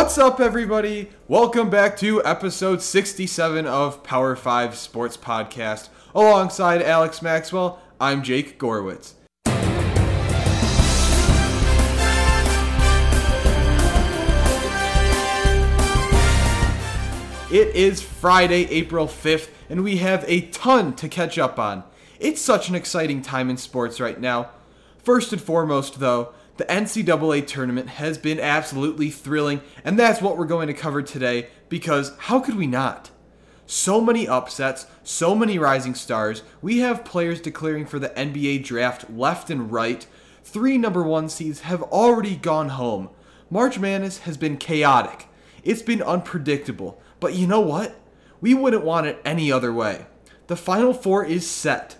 [0.00, 1.08] What's up, everybody?
[1.26, 5.88] Welcome back to episode 67 of Power 5 Sports Podcast.
[6.14, 9.14] Alongside Alex Maxwell, I'm Jake Gorwitz.
[17.50, 21.82] It is Friday, April 5th, and we have a ton to catch up on.
[22.20, 24.50] It's such an exciting time in sports right now.
[24.98, 30.44] First and foremost, though, the NCAA tournament has been absolutely thrilling, and that's what we're
[30.44, 33.10] going to cover today because how could we not?
[33.64, 36.42] So many upsets, so many rising stars.
[36.60, 40.06] We have players declaring for the NBA draft left and right.
[40.42, 43.10] Three number one seeds have already gone home.
[43.50, 45.28] March Madness has been chaotic.
[45.62, 47.00] It's been unpredictable.
[47.20, 48.00] But you know what?
[48.40, 50.06] We wouldn't want it any other way.
[50.48, 51.96] The Final Four is set.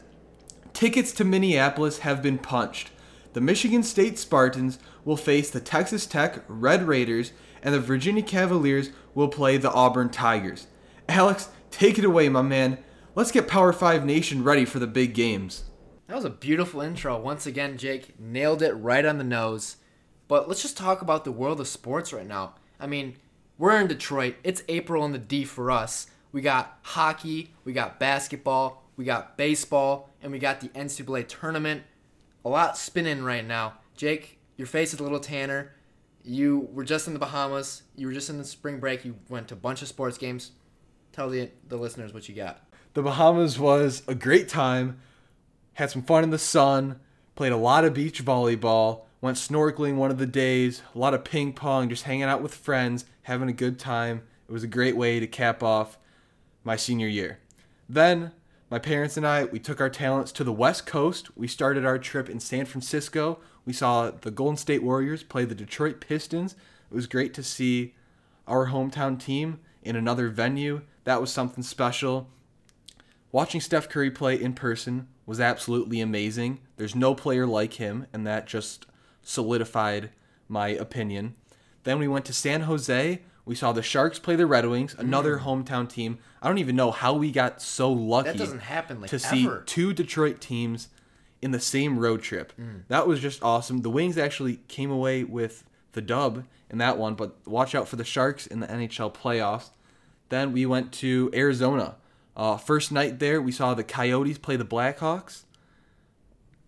[0.73, 2.91] Tickets to Minneapolis have been punched.
[3.39, 7.31] The Michigan State Spartans will face the Texas Tech Red Raiders,
[7.63, 10.67] and the Virginia Cavaliers will play the Auburn Tigers.
[11.09, 12.79] Alex, take it away, my man.
[13.15, 15.67] Let's get Power 5 Nation ready for the big games.
[16.09, 17.17] That was a beautiful intro.
[17.17, 19.77] Once again, Jake nailed it right on the nose.
[20.27, 22.57] But let's just talk about the world of sports right now.
[22.81, 23.19] I mean,
[23.57, 24.35] we're in Detroit.
[24.43, 26.09] It's April in the D for us.
[26.33, 31.85] We got hockey, we got basketball, we got baseball, and we got the NCAA tournament.
[32.45, 33.75] A lot spinning right now.
[33.97, 35.73] Jake, your face is a little tanner.
[36.25, 37.83] You were just in the Bahamas.
[37.97, 39.05] You were just in the spring break.
[39.05, 40.53] You went to a bunch of sports games.
[41.13, 42.61] Tell the, the listeners what you got.
[42.95, 45.01] The Bahamas was a great time.
[45.75, 47.01] Had some fun in the sun.
[47.35, 49.03] Played a lot of beach volleyball.
[49.21, 50.83] Went snorkeling one of the days.
[50.95, 51.89] A lot of ping pong.
[51.89, 53.05] Just hanging out with friends.
[53.23, 54.23] Having a good time.
[54.49, 55.99] It was a great way to cap off
[56.65, 57.39] my senior year.
[57.89, 58.33] Then
[58.71, 61.37] my parents and I, we took our talents to the West Coast.
[61.37, 63.39] We started our trip in San Francisco.
[63.65, 66.55] We saw the Golden State Warriors play the Detroit Pistons.
[66.91, 67.95] It was great to see
[68.47, 70.83] our hometown team in another venue.
[71.05, 72.29] That was something special.
[73.33, 76.61] Watching Steph Curry play in person was absolutely amazing.
[76.77, 78.87] There's no player like him, and that just
[79.23, 80.11] solidified
[80.49, 81.35] my opinion.
[81.85, 83.23] Then we went to San Jose.
[83.49, 86.19] We saw the Sharks play the Red Wings, another hometown team.
[86.43, 89.47] I don't even know how we got so lucky That doesn't happen like to see
[89.47, 89.63] ever.
[89.65, 90.89] two Detroit teams
[91.41, 92.53] in the same road trip.
[92.89, 93.81] That was just awesome.
[93.81, 97.97] The Wings actually came away with the dub in that one, but watch out for
[97.97, 99.71] the Sharks in the NHL playoffs.
[100.29, 101.97] Then we went to Arizona.
[102.37, 105.45] Uh, first night there, we saw the Coyotes play the Blackhawks.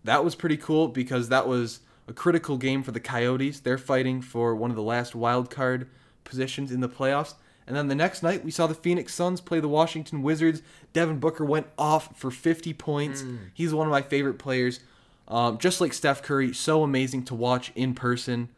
[0.03, 3.59] That was pretty cool because that was a critical game for the Coyotes.
[3.59, 5.87] They're fighting for one of the last wild card
[6.23, 7.35] positions in the playoffs.
[7.67, 10.61] And then the next night, we saw the Phoenix Suns play the Washington Wizards.
[10.93, 13.23] Devin Booker went off for 50 points.
[13.53, 14.79] He's one of my favorite players.
[15.27, 18.49] Um, just like Steph Curry, so amazing to watch in person.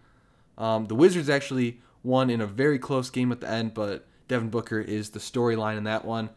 [0.57, 4.49] Um, the Wizards actually won in a very close game at the end, but Devin
[4.49, 6.29] Booker is the storyline in that one.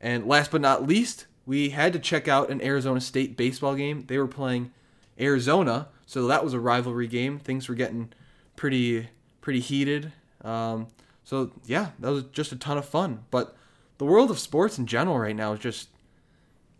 [0.00, 4.04] And last but not least, we had to check out an Arizona State baseball game.
[4.08, 4.72] They were playing
[5.20, 7.38] Arizona, so that was a rivalry game.
[7.38, 8.12] Things were getting
[8.56, 9.08] pretty
[9.40, 10.12] pretty heated.
[10.42, 10.88] Um,
[11.24, 13.24] so yeah, that was just a ton of fun.
[13.30, 13.56] But
[13.98, 15.88] the world of sports in general right now is just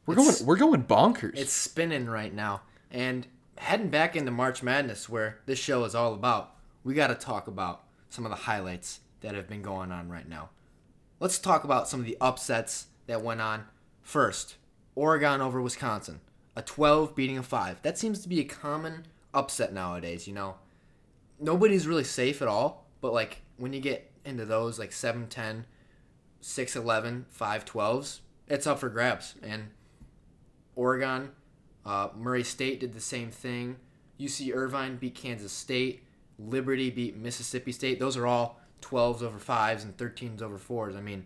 [0.07, 1.37] we're It's- going we're going bonkers.
[1.37, 2.63] It's spinning right now.
[2.91, 3.27] And
[3.59, 7.47] heading back into March Madness, where this show is all about, we got to talk
[7.47, 10.51] about some of the highlights that have been going on right now.
[11.21, 13.67] Let's talk about some of the upsets that went on.
[14.03, 14.57] First,
[14.97, 16.21] Oregon over Wisconsin,
[16.57, 17.81] a 12 beating a 5.
[17.83, 20.57] That seems to be a common upset nowadays, you know.
[21.39, 25.67] Nobody's really safe at all, but like when you get into those like 7 10,
[26.41, 28.19] 6 11, 5 12s,
[28.49, 29.37] it's up for grabs.
[29.41, 29.69] And
[30.75, 31.31] Oregon.
[31.87, 33.77] Uh, Murray State did the same thing.
[34.19, 36.03] UC Irvine beat Kansas State.
[36.41, 38.01] Liberty beat Mississippi State.
[38.01, 40.97] Those are all 12s over 5s and 13s over 4s.
[40.97, 41.25] I mean,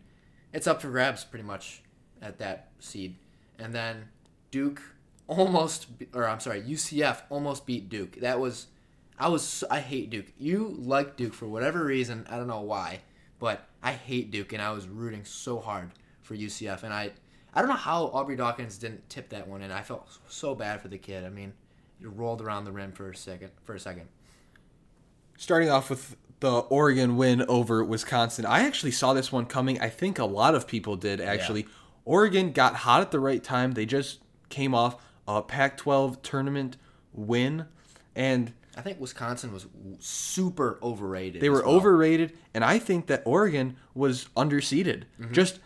[0.52, 1.82] it's up for grabs pretty much
[2.20, 3.16] at that seed.
[3.58, 4.10] And then
[4.50, 4.82] Duke
[5.26, 8.20] almost, or I'm sorry, UCF almost beat Duke.
[8.20, 8.66] That was,
[9.18, 10.26] I was, I hate Duke.
[10.38, 12.26] You like Duke for whatever reason.
[12.28, 13.00] I don't know why,
[13.38, 15.90] but I hate Duke, and I was rooting so hard
[16.22, 16.82] for UCF.
[16.82, 17.12] And I,
[17.54, 19.70] I don't know how Aubrey Dawkins didn't tip that one in.
[19.70, 21.24] I felt so bad for the kid.
[21.24, 21.54] I mean,
[21.98, 23.52] he rolled around the rim for a second.
[23.64, 24.08] For a second.
[25.38, 28.44] starting off with the Oregon win over Wisconsin.
[28.44, 29.80] I actually saw this one coming.
[29.80, 31.66] I think a lot of people did actually.
[32.04, 33.72] Oregon got hot at the right time.
[33.72, 34.96] They just came off
[35.26, 36.76] a Pac-12 tournament
[37.12, 37.66] win
[38.14, 39.66] and I think Wisconsin was
[40.00, 41.40] super overrated.
[41.40, 41.74] they were well.
[41.76, 45.04] overrated and I think that Oregon was underseeded.
[45.20, 45.32] Mm-hmm.
[45.32, 45.60] Just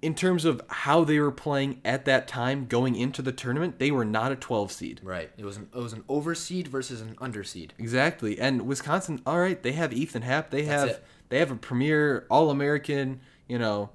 [0.00, 3.90] in terms of how they were playing at that time going into the tournament, they
[3.90, 5.00] were not a 12 seed.
[5.02, 5.30] Right.
[5.36, 7.70] It was an it was an overseed versus an underseed.
[7.78, 8.38] Exactly.
[8.38, 10.50] And Wisconsin, all right, they have Ethan Happ.
[10.50, 11.04] They That's have it.
[11.30, 13.90] they have a premier all-American, you know,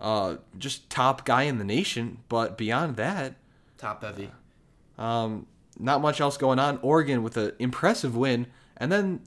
[0.00, 3.34] uh, just top guy in the nation, but beyond that,
[3.76, 4.30] Top heavy.
[4.98, 5.46] um,
[5.80, 6.78] not much else going on.
[6.82, 8.46] Oregon with an impressive win,
[8.76, 9.20] and then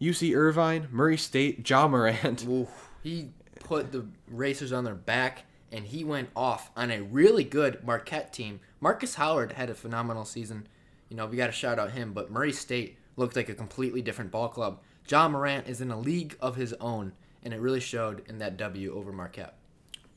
[0.00, 2.44] UC Irvine, Murray State, Ja Morant.
[2.48, 2.68] Ooh,
[3.02, 3.30] he
[3.60, 5.44] put the racers on their back
[5.74, 8.60] and he went off on a really good Marquette team.
[8.80, 10.68] Markus Howard had a phenomenal season.
[11.08, 14.00] You know, we got to shout out him, but Murray State looked like a completely
[14.00, 14.80] different ball club.
[15.08, 17.12] Ja Morant is in a league of his own,
[17.42, 19.56] and it really showed in that W over Marquette.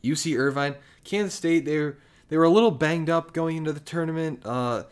[0.03, 1.65] UC Irvine, Kansas State.
[1.65, 1.97] They were
[2.29, 4.41] they were a little banged up going into the tournament.
[4.45, 4.83] Uh,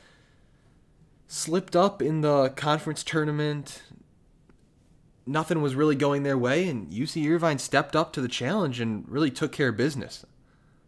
[1.27, 3.83] slipped up in the conference tournament.
[5.25, 9.07] Nothing was really going their way, and UC Irvine stepped up to the challenge and
[9.09, 10.25] really took care of business.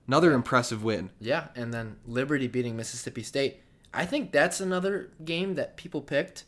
[0.07, 1.09] Another impressive win.
[1.19, 3.61] Yeah, and then Liberty beating Mississippi State.
[3.93, 6.45] I think that's another game that people picked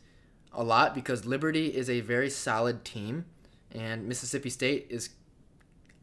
[0.52, 3.24] a lot because Liberty is a very solid team,
[3.72, 5.10] and Mississippi State is,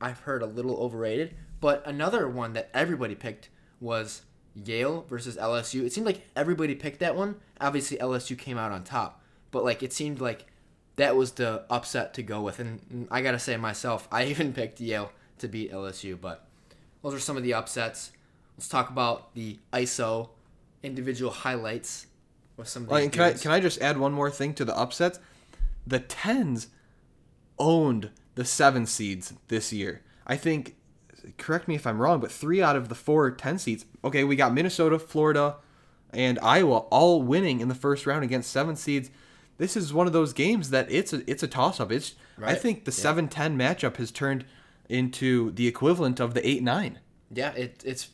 [0.01, 1.36] I've heard, a little overrated.
[1.60, 3.50] But another one that everybody picked
[3.80, 4.24] was
[4.65, 5.86] Yale versus LSU.
[5.86, 7.36] It seemed like everybody picked that one.
[7.59, 9.21] Obviously, LSU came out on top,
[9.51, 10.45] but like it seemed like
[10.95, 12.59] that was the upset to go with.
[12.59, 16.48] And I gotta say myself, I even picked Yale to beat LSU, but
[17.04, 18.12] those are some of the upsets.
[18.57, 20.30] Let's talk about the ISO
[20.81, 22.07] individual highlights
[22.56, 24.75] with some of Like, can I can I just add one more thing to the
[24.75, 25.19] upsets?
[25.86, 26.68] The tens
[27.59, 30.01] owned the seven seeds this year.
[30.25, 30.75] I think.
[31.38, 33.86] Correct me if I'm wrong, but three out of the four 10 seeds.
[34.04, 35.56] Okay, we got Minnesota, Florida,
[36.14, 39.10] and Iowa all winning in the first round against seven seeds.
[39.58, 41.92] This is one of those games that it's a it's a toss up.
[41.92, 42.96] It's I think the Yeah.
[42.98, 44.46] seven ten matchup has turned
[44.88, 47.00] into the equivalent of the eight nine.
[47.32, 48.10] Yeah, it, it's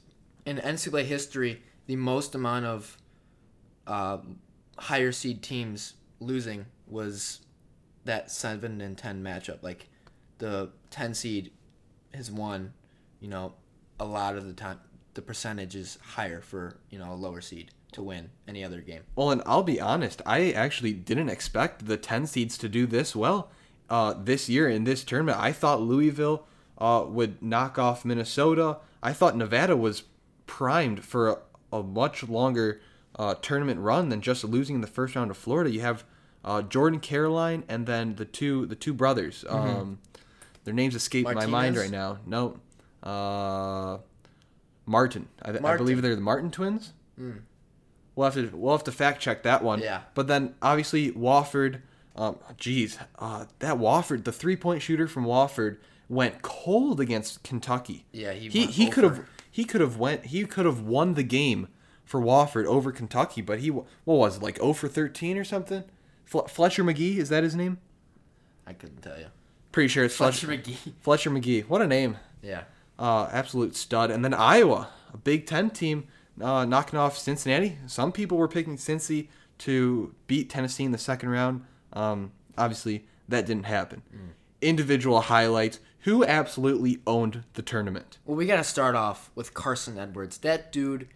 [0.45, 2.98] in NCAA history the most amount of
[3.86, 4.19] uh,
[4.77, 7.42] higher seed teams losing was
[8.06, 9.62] that seven and ten matchup.
[9.62, 9.89] Like
[10.38, 11.51] the ten seed
[12.13, 12.74] has won,
[13.23, 13.53] you know,
[13.99, 14.79] a lot of the time.
[15.15, 19.03] The percentage is higher for you know a lower seed to win any other game.
[19.15, 23.15] Well, and I'll be honest, I actually didn't expect the 10 seeds to do this
[23.15, 23.51] well
[23.89, 25.39] uh, this year in this tournament.
[25.39, 26.47] I thought Louisville
[26.79, 28.77] uh, would knock off Minnesota.
[29.01, 30.03] I thought Nevada was
[30.47, 31.37] primed for a,
[31.71, 32.81] a much longer
[33.15, 35.69] uh, tournament run than just losing in the first round to Florida.
[35.69, 36.03] You have
[36.43, 39.45] uh, Jordan Caroline and then the two the two brothers.
[39.47, 39.99] Um,
[40.63, 42.19] their names escape my mind right now.
[42.25, 42.59] No,
[43.03, 43.97] uh,
[44.85, 45.27] Martin.
[45.41, 46.94] I, I believe they're the Martin twins.
[48.15, 49.79] We'll have to we'll have to fact check that one.
[49.79, 50.01] Yeah.
[50.13, 51.81] But then obviously Wofford,
[52.15, 55.77] um, geez, uh, that Wofford, the three point shooter from Wofford
[56.09, 58.05] went cold against Kentucky.
[58.11, 61.23] Yeah, he he he could have he could have went he could have won the
[61.23, 61.67] game
[62.05, 65.83] for Wofford over Kentucky, but he what was it like 0 for 13 or something?
[66.25, 67.79] Fle- Fletcher Magee is that his name?
[68.67, 69.27] I couldn't tell you.
[69.71, 70.94] Pretty sure it's Fletcher Fletcher Magee.
[71.01, 71.61] Fletcher Magee.
[71.61, 72.17] What a name.
[72.44, 72.63] Yeah.
[72.97, 74.11] Uh, absolute stud.
[74.11, 76.07] And then Iowa, a Big Ten team,
[76.41, 77.77] uh, knocking off Cincinnati.
[77.87, 79.27] Some people were picking Cincy
[79.59, 81.63] to beat Tennessee in the second round.
[81.93, 84.03] Um, obviously, that didn't happen.
[84.62, 85.79] Individual highlights.
[86.01, 88.17] Who absolutely owned the tournament?
[88.25, 90.38] Well, we got to start off with Carson Edwards.
[90.39, 91.07] That dude,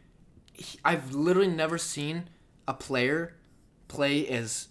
[0.54, 2.30] he, I've literally never seen
[2.68, 3.36] a player
[3.88, 4.70] play as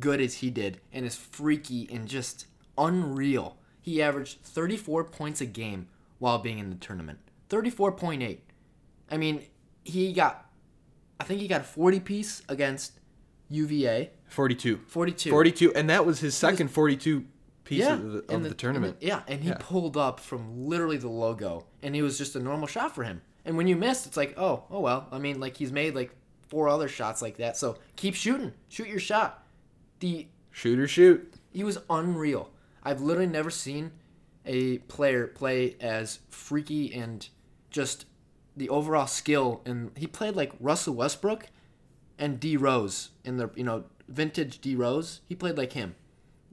[0.00, 2.46] good as he did and as freaky and just
[2.78, 3.58] unreal.
[3.80, 5.88] He averaged 34 points a game
[6.18, 7.18] while being in the tournament.
[7.50, 8.38] 34.8.
[9.10, 9.42] I mean,
[9.84, 10.46] he got,
[11.20, 12.92] I think he got a 40 piece against
[13.50, 14.10] UVA.
[14.28, 14.80] 42.
[14.86, 15.30] 42.
[15.30, 15.74] 42.
[15.74, 17.24] And that was his second 42
[17.64, 19.00] piece of, the, of the, tournament.
[19.00, 19.56] the- yeah, and he Yeah.
[19.60, 23.22] pulled up from literally the logo, and it was just a normal shot for him.
[23.44, 25.06] And when you missed, it's like, oh, oh well.
[25.12, 26.14] I mean, like he's made like
[26.48, 27.56] four other shots like that.
[27.56, 29.46] So keep shooting, shoot your shot.
[30.00, 31.34] The Shoot or shoot.
[31.52, 32.50] he was unreal.
[32.82, 33.92] I've literally never seen
[34.46, 37.28] a player play as freaky and
[37.70, 38.06] just
[38.56, 39.62] the overall skill.
[39.64, 41.46] And he played like Russell Westbrook
[42.18, 45.20] and D Rose in the you know vintage D Rose.
[45.28, 45.94] He played like him,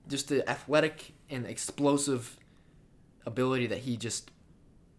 [0.08, 2.38] just the athletic and explosive
[3.26, 4.32] ability that he just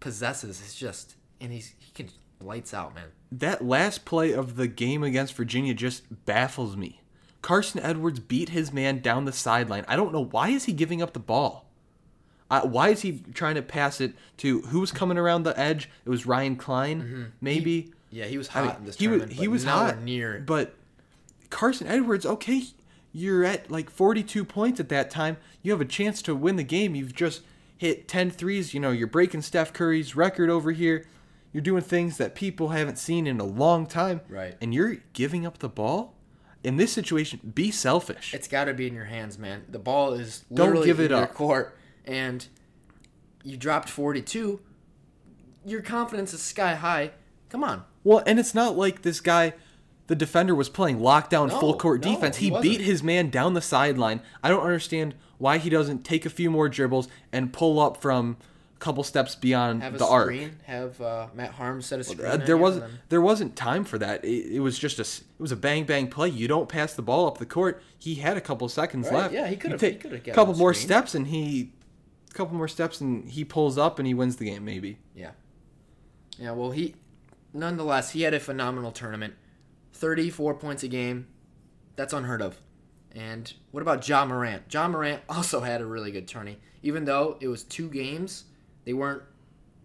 [0.00, 2.08] possesses is just, and he's he can
[2.40, 3.08] lights out, man.
[3.30, 7.00] That last play of the game against Virginia just baffles me.
[7.40, 9.84] Carson Edwards beat his man down the sideline.
[9.88, 11.71] I don't know why is he giving up the ball.
[12.52, 15.88] Uh, why is he trying to pass it to who was coming around the edge?
[16.04, 17.92] It was Ryan Cline, maybe.
[18.10, 19.40] Yeah, he was I hot mean, in this he was tournament.
[19.40, 20.42] he but was hot near.
[20.46, 20.74] But
[21.48, 22.62] Carson Edwards, okay,
[23.12, 25.38] you're at like 42 points at that time.
[25.62, 26.94] You have a chance to win the game.
[26.94, 27.40] You've just
[27.78, 28.74] hit 10 threes.
[28.74, 31.06] You know, you're breaking Steph Curry's record over here.
[31.54, 34.20] You're doing things that people haven't seen in a long time.
[34.28, 34.56] Right.
[34.60, 36.14] And you're giving up the ball?
[36.64, 38.32] In this situation, be selfish.
[38.34, 39.64] It's got to be in your hands, man.
[39.68, 41.34] The ball is Don't literally give it in your up.
[41.34, 42.46] court, and
[43.44, 44.60] you dropped 42.
[45.64, 47.10] Your confidence is sky high.
[47.48, 47.84] Come on.
[48.04, 49.54] Well, and it's not like this guy,
[50.08, 52.36] the defender, was playing lockdown No, full court no, defense.
[52.38, 52.62] he He, wasn't.
[52.78, 54.20] beat his man down the sideline.
[54.42, 58.36] I don't understand why he doesn't take a few more dribbles and pull up from
[58.74, 60.26] a couple steps beyond Have a the arc.
[60.26, 60.56] screen.
[60.64, 62.26] Have uh, Matt Haarms set a screen.
[62.26, 64.24] Uh, on there wasn't then- there wasn't time for that.
[64.24, 66.28] It, it was just a s- it was a bang bang play.
[66.28, 67.80] You don't pass the ball up the court.
[67.98, 69.34] He had a couple seconds Right, left.
[69.34, 71.72] yeah, he You could've- take he could've a gotten couple more steps and he
[72.32, 74.98] a couple more steps and he pulls up and he wins the game maybe.
[75.14, 75.32] Yeah.
[76.38, 76.94] Yeah, well, he,
[77.52, 79.34] nonetheless, he had a phenomenal tournament.
[79.92, 81.26] 34 points a game.
[81.96, 82.58] That's unheard of.
[83.14, 84.62] And what about Ja Morant?
[84.72, 86.58] Ja Morant also had a really good tourney.
[86.82, 88.44] Even though it was two games,
[88.84, 89.22] they weren't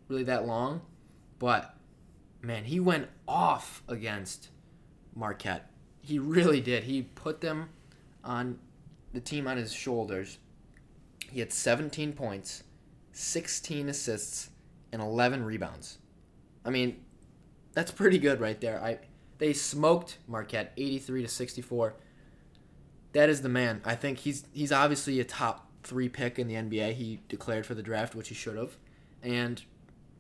[0.08, 0.82] really that long.
[1.38, 1.76] But,
[2.42, 4.50] man, he went off against
[5.14, 5.70] Marquette.
[6.02, 6.86] He really did.
[6.86, 7.70] He put them
[8.24, 8.60] on
[9.14, 10.40] the team on his shoulders.
[11.32, 12.64] He had 17 points,
[13.12, 14.50] 16 assists,
[14.92, 15.98] and 11 rebounds.
[16.66, 17.04] I mean,
[17.74, 18.82] that's pretty good right there.
[18.82, 19.00] I
[19.38, 21.96] they smoked Marquette 83 to 64.
[23.14, 23.82] That is the man.
[23.86, 26.94] I think he's he's obviously a top 3 pick in the NBA.
[26.94, 28.78] He declared for the draft, which he should have.
[29.22, 29.62] And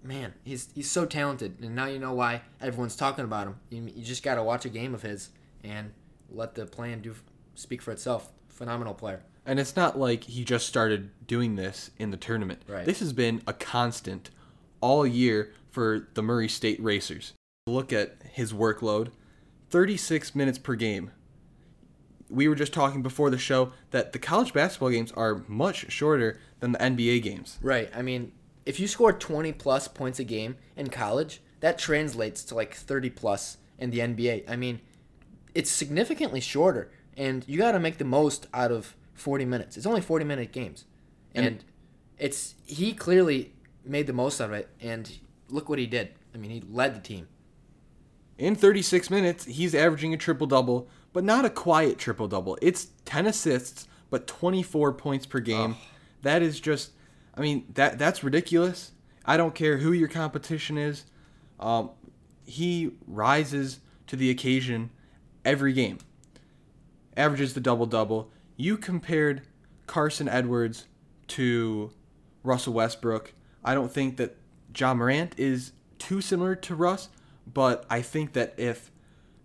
[0.04, 1.58] man, he's he's so talented.
[1.62, 3.56] And now you know why everyone's talking about him.
[3.70, 5.30] You, you just got to watch a game of his
[5.64, 5.92] and
[6.30, 7.16] let the plan do
[7.56, 8.32] speak for itself.
[8.50, 9.24] Phenomenal player.
[9.48, 12.62] And it's not like he just started doing this in the tournament.
[12.68, 12.86] Right.
[12.86, 14.30] This has been a constant
[14.82, 17.34] all year for the Murray State Racers.
[17.66, 19.12] Look at his workload
[19.70, 21.12] 36 minutes per game.
[22.30, 26.39] We were just talking before the show that the college basketball games are much shorter
[26.60, 27.58] than the NBA games.
[27.62, 27.89] Right.
[27.96, 28.34] I mean,
[28.66, 33.12] if you score 20 plus points a game in college, that translates to like 30
[33.12, 34.44] plus in the NBA.
[34.50, 34.82] I mean,
[35.56, 39.77] it's significantly shorter, and you got to make the most out of 40 minutes.
[39.77, 40.86] It's only 40 minute games.
[41.36, 41.63] And, And-
[42.17, 43.53] it's he clearly
[43.86, 45.19] made the most of it, and
[45.50, 46.09] look what he did.
[46.33, 47.27] I mean, he led the team.
[48.38, 52.57] In 36 minutes, he's averaging a triple double, but not a quiet triple double.
[52.62, 55.75] It's 10 assists, but 24 points per game.
[56.24, 56.91] That is just,
[57.36, 58.91] I mean, that that's ridiculous.
[59.25, 61.05] I don't care who your competition is.
[61.59, 61.91] Um,
[62.45, 64.89] he rises to the occasion
[65.45, 66.00] every game.
[67.15, 68.31] Averages the double double.
[68.58, 69.44] You compared
[69.86, 70.88] Carson Edwards
[71.30, 71.92] to
[72.44, 73.34] Russell Westbrook.
[73.64, 74.36] I don't think that
[74.76, 77.10] Ja Morant is too similar to Russ,
[77.52, 78.92] but I think that if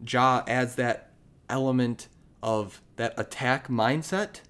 [0.07, 1.13] Ja adds that
[1.51, 2.09] element
[2.43, 4.41] of that attack mindset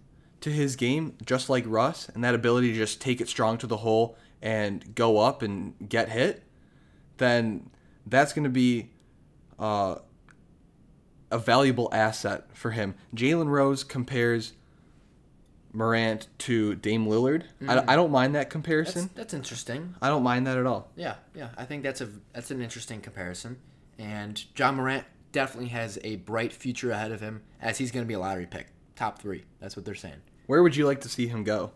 [0.41, 3.67] to his game, just like Russ, and that ability to just take it strong to
[3.67, 6.45] the hole and go up and get hit,
[7.19, 7.71] then
[8.07, 8.91] that's going to be
[9.59, 9.97] uh,
[11.33, 12.95] a valuable asset for him.
[13.15, 14.53] Jalen Rose compares
[15.73, 17.45] Morant to Dame Lillard.
[17.67, 17.95] I, I mm.
[17.95, 19.11] don't mind that That's, comparison.
[19.15, 19.95] that's interesting.
[20.03, 20.91] I don't mind that at all.
[20.95, 21.49] Yeah, yeah.
[21.57, 23.57] I think that's a that's an interesting comparison.
[23.99, 28.09] And Ja Morant definitely has a bright future ahead of him as he's going to
[28.09, 29.45] be a lottery pick, top three.
[29.61, 30.21] That's what they're saying.
[30.47, 31.73] Where would you like to see him go?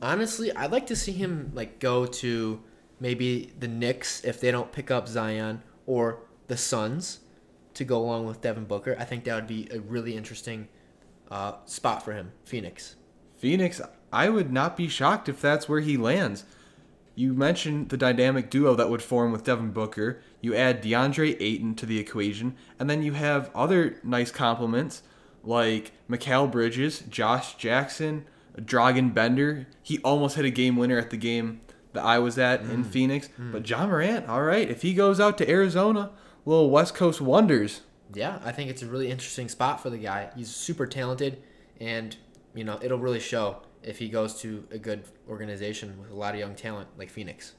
[0.00, 2.62] Honestly, I'd like to see him like go to
[3.00, 7.20] maybe the Knicks if they don't pick up Zion or the Suns
[7.78, 8.96] to go along with Devin Booker.
[8.98, 10.68] I think that would be a really interesting
[11.30, 12.32] uh, spot for him.
[12.44, 12.96] Phoenix.
[13.36, 13.80] Phoenix,
[14.12, 16.44] I would not be shocked if that's where he lands.
[17.14, 20.20] You mentioned the dynamic duo that would form with Devin Booker.
[20.40, 25.02] You add DeAndre Ayton to the equation, and then you have other nice compliments
[25.42, 28.24] like Mikal Bridges, Josh Jackson,
[28.56, 29.66] Dragan Bender.
[29.82, 31.60] He almost hit a game winner at the game
[31.92, 33.28] that I was at in Phoenix.
[33.36, 36.10] But Ja Morant, all right, if he goes out to Arizona,
[36.44, 37.82] little West Coast wonders.
[38.14, 40.30] Yeah, I think it's a really interesting spot for the guy.
[40.34, 41.42] He's super talented,
[41.80, 42.16] and
[42.54, 46.34] you know it'll really show if he goes to a good organization with a lot
[46.34, 47.54] of young talent like Phoenix.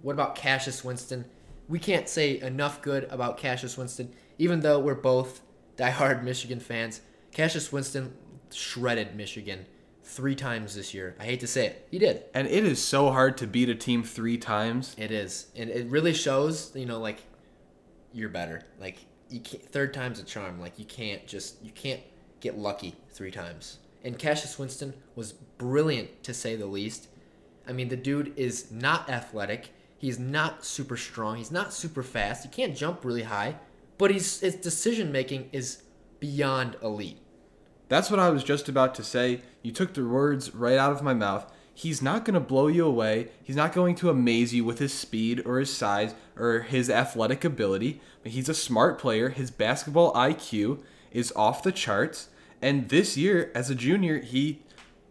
[0.00, 1.24] What about Cassius Winston?
[1.68, 5.42] We can't say enough good about Cassius Winston, even though we're both
[5.76, 7.00] diehard Michigan fans.
[7.30, 8.12] Cassius Winston
[8.50, 9.66] shredded Michigan
[10.02, 11.16] three times this year.
[11.18, 12.24] I hate to say it, he did.
[12.34, 14.94] And it is so hard to beat a team three times.
[14.98, 16.72] It is, and it really shows.
[16.74, 17.22] You know, like
[18.12, 18.62] you're better.
[18.80, 19.64] Like you can't.
[19.64, 20.60] Third time's a charm.
[20.60, 22.00] Like you can't just you can't
[22.40, 23.78] get lucky three times.
[24.04, 27.08] And Cassius Winston was brilliant to say the least.
[27.68, 29.70] I mean, the dude is not athletic.
[29.96, 31.36] He's not super strong.
[31.36, 32.42] He's not super fast.
[32.42, 33.56] He can't jump really high,
[33.98, 35.82] but he's his decision making is
[36.18, 37.18] beyond elite.
[37.88, 39.42] That's what I was just about to say.
[39.62, 41.52] You took the words right out of my mouth.
[41.74, 43.28] He's not going to blow you away.
[43.42, 47.44] He's not going to amaze you with his speed or his size or his athletic
[47.44, 48.00] ability.
[48.22, 49.30] But he's a smart player.
[49.30, 52.28] His basketball IQ is off the charts.
[52.60, 54.62] And this year, as a junior, he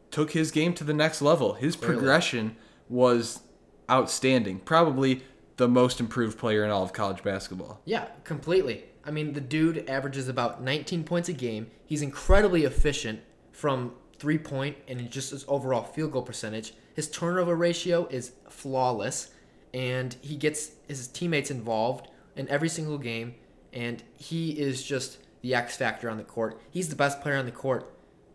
[0.09, 1.53] took his game to the next level.
[1.53, 1.95] His Clearly.
[1.97, 2.55] progression
[2.89, 3.41] was
[3.89, 4.59] outstanding.
[4.59, 5.23] Probably
[5.57, 7.81] the most improved player in all of college basketball.
[7.85, 8.85] Yeah, completely.
[9.03, 11.71] I mean, the dude averages about 19 points a game.
[11.85, 16.73] He's incredibly efficient from three point and just his overall field goal percentage.
[16.93, 19.31] His turnover ratio is flawless,
[19.73, 23.33] and he gets his teammates involved in every single game.
[23.73, 26.61] And he is just the X factor on the court.
[26.69, 27.91] He's the best player on the court.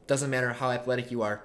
[0.09, 1.45] Doesn't matter how athletic you are.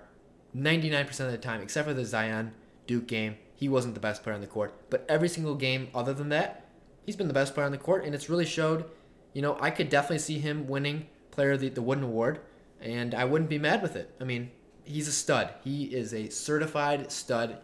[0.58, 2.54] 99% of the time, except for the Zion
[2.88, 4.74] Duke game, he wasn't the best player on the court.
[4.90, 6.66] But every single game other than that,
[7.06, 8.86] he's been the best player on the court, and it's really showed.
[9.34, 12.42] You know, I could definitely see him winning Player of the, the Wooden Award,
[12.82, 14.14] and I wouldn't be mad with it.
[14.20, 14.52] I mean,
[14.84, 15.54] he's a stud.
[15.64, 17.58] He is a certified stud.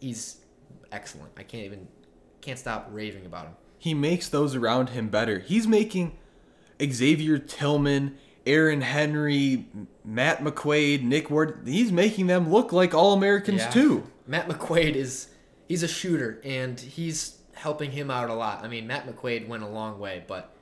[0.00, 0.38] He's
[0.92, 1.32] excellent.
[1.36, 1.88] I can't even
[2.40, 3.54] can't stop raving about him.
[3.78, 5.38] he makes those around him better.
[5.40, 6.16] He's making
[6.82, 8.16] Xavier Tillman,
[8.46, 9.66] Aaron Henry,
[10.04, 11.62] Matt McQuaid, Nick Ward.
[11.66, 13.70] He's making them look like all Americans Yeah.
[13.70, 14.10] too.
[14.26, 15.28] Matt McQuaid is
[15.68, 18.62] he's a shooter and he's helping him out a lot.
[18.64, 20.54] I mean, Matt McQuaid went a long way, but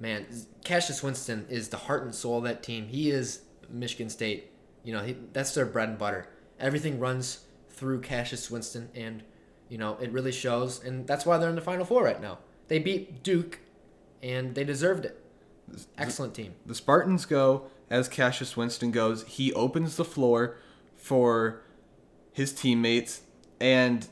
[0.00, 0.26] man,
[0.64, 2.86] Cassius Winston is the heart and soul of that team.
[2.88, 4.52] He is Michigan State.
[4.82, 6.28] You know, he, that's their bread and butter.
[6.58, 9.22] Everything runs through Cassius Winston, and
[9.68, 10.82] you know it really shows.
[10.82, 12.38] And that's why they're in the Final Four right now.
[12.68, 13.60] They beat Duke,
[14.22, 15.22] and they deserved it.
[15.98, 16.54] Excellent team.
[16.64, 19.24] The Spartans go as Cassius Winston goes.
[19.24, 20.56] He opens the floor
[20.96, 21.62] for
[22.32, 23.22] his teammates,
[23.60, 24.08] and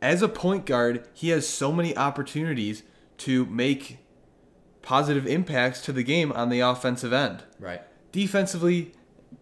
[0.00, 2.82] as a point guard, he has so many opportunities
[3.18, 3.98] to make
[4.82, 7.44] positive impacts to the game on the offensive end.
[7.60, 7.82] Right.
[8.12, 8.92] Defensively,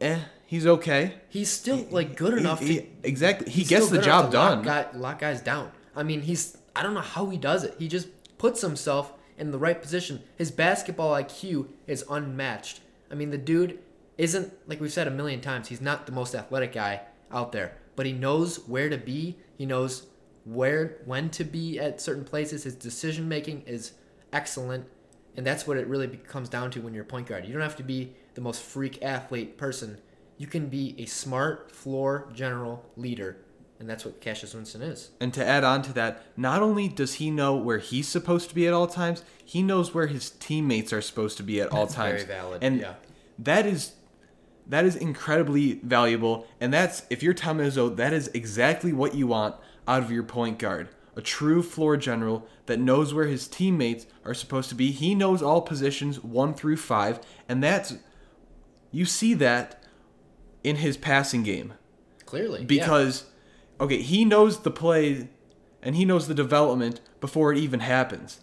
[0.01, 1.15] eh, he's okay.
[1.29, 3.51] He's still like good enough He- to he- exactly.
[3.51, 4.63] He gets the job to lock done.
[4.65, 5.73] Guy, lock guys down.
[5.95, 7.75] I mean, he's I don't know how he does it.
[7.79, 10.23] He just puts himself in the right position.
[10.37, 12.81] His basketball IQ is unmatched.
[13.11, 13.81] I mean, the dude
[14.17, 15.69] isn't like we've said a million times.
[15.69, 17.01] He's not the most athletic guy
[17.33, 19.37] out there, but he knows where to be.
[19.59, 20.07] He knows
[20.45, 22.63] where when to be at certain places.
[22.65, 23.93] His decision making is
[24.33, 24.87] excellent.
[25.37, 27.47] And that's what it really comes down to when you're a point guard.
[27.47, 29.99] You don't have to be the most freak athlete person.
[30.39, 33.37] You can be a smart floor general leader,
[33.79, 35.11] and that's what Cassius Winston is.
[35.21, 38.55] And to add on to that, not only does he know where he's supposed to
[38.55, 41.85] be at all times, he knows where his teammates are supposed to be at all
[41.85, 42.23] That's times.
[42.23, 42.95] very valid, And yeah.
[43.39, 43.93] that is
[44.67, 46.47] that is incredibly valuable.
[46.61, 50.23] And that's if you're Tom Izzo, that is exactly what you want out of your
[50.23, 50.89] point guard.
[51.15, 54.93] A true floor general that knows where his teammates are supposed to be.
[54.93, 57.97] He knows all positions one through five, and that's
[58.91, 59.83] you see that
[60.63, 61.75] in his passing game
[62.27, 62.67] Clearly, yeah.
[62.67, 63.25] because
[63.81, 65.29] okay he knows the play
[65.83, 68.41] and he knows the development before it even happens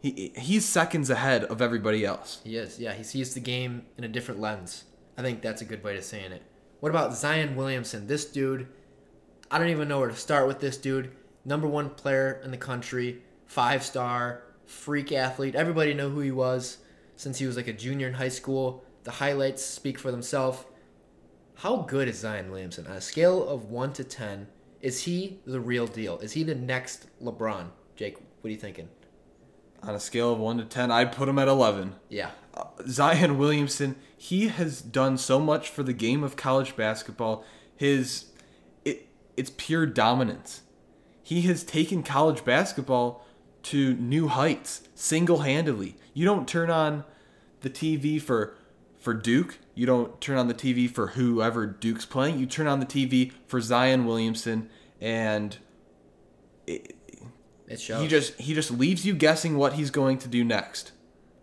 [0.00, 2.78] he he's seconds ahead of everybody else he is.
[2.80, 4.84] Yeah, he sees the game in a different lens.
[5.16, 6.42] I think that's a good way of saying it.
[6.80, 8.06] What about Zion Williamson?
[8.06, 8.66] This dude,
[9.50, 11.10] I don't even know where to start with this dude.
[11.44, 15.54] Number one player in the country, five star, freak athlete.
[15.54, 16.78] Everybody knew who he was
[17.16, 18.82] since he was like a junior in high school.
[19.04, 20.64] The highlights speak for themselves.
[21.56, 22.86] How good is Zion Williamson?
[22.86, 24.46] On a scale of 1 to 10,
[24.80, 26.18] is he the real deal?
[26.20, 27.68] Is he the next LeBron?
[27.96, 28.88] Jake, what are you thinking?
[29.82, 32.32] on a scale of 1 to 10 i'd put him at 11 Yeah.
[32.52, 38.26] Uh, zion williamson he has done so much for the game of college basketball his
[38.84, 39.08] it,
[39.38, 40.60] it's pure dominance
[41.22, 43.24] he has taken college basketball
[43.62, 47.04] to new heights single-handedly you don't turn on
[47.62, 48.54] the tv for
[49.00, 52.78] for duke you don't turn on the tv for whoever duke's playing you turn on
[52.80, 54.68] the tv for zion williamson
[55.00, 55.58] and
[56.66, 56.94] it,
[57.66, 58.02] It shows.
[58.02, 60.92] he just he just leaves you guessing what he's going to do next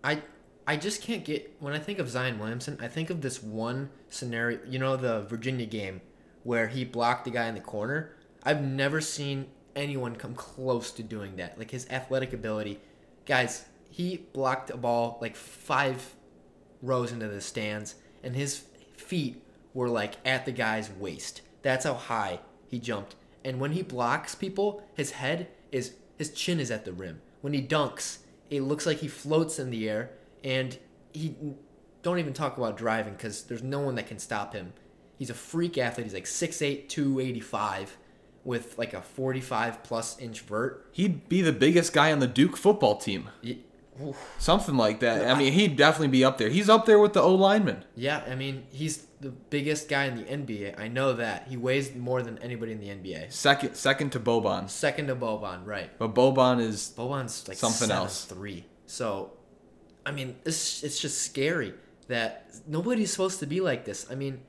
[0.04, 0.22] I
[0.68, 3.90] I just can't get when I think of Zion Williamson, I think of this one
[4.10, 6.02] scenario, you know the Virginia game
[6.44, 8.16] where he blocked the guy in the corner.
[8.44, 11.58] I've never seen anyone come close to doing that.
[11.58, 12.82] Like his athletic ability.
[13.26, 16.16] Guys, he blocked a ball like 5
[16.82, 18.64] rows into the stands and his
[18.96, 19.42] feet
[19.74, 21.42] were like at the guy's waist.
[21.62, 23.16] That's how high he jumped.
[23.44, 27.22] And when he blocks people, his head is his chin is at the rim.
[27.42, 30.12] When he dunks, it looks like he floats in the air
[30.44, 30.78] and
[31.14, 31.36] he
[32.02, 34.74] don't even talk about driving cuz there's no one that can stop him.
[35.18, 36.06] He's a freak athlete.
[36.06, 37.98] He's like 6'8", 285
[38.44, 40.88] with like a 45 plus inch vert.
[40.94, 43.30] he'd be the biggest guy on the duke football team
[44.00, 45.30] Y- something like that.
[45.30, 46.50] I mean, he'd definitely be up there.
[46.50, 47.84] He's up there with the O lineman.
[47.96, 50.80] Yeah, I mean, he's the biggest guy in the NBA.
[50.80, 51.48] I know that.
[51.48, 53.32] He weighs more than anybody in the NBA.
[53.32, 55.90] Second, second to Boban, Second to Boban, right.
[55.98, 58.26] but Boban is Boban's like Something seven else.
[58.26, 58.66] three.
[58.86, 59.32] So,
[60.06, 61.74] I mean, it's it's just scary
[62.08, 64.06] that nobody's supposed to be like this.
[64.12, 64.40] I mean,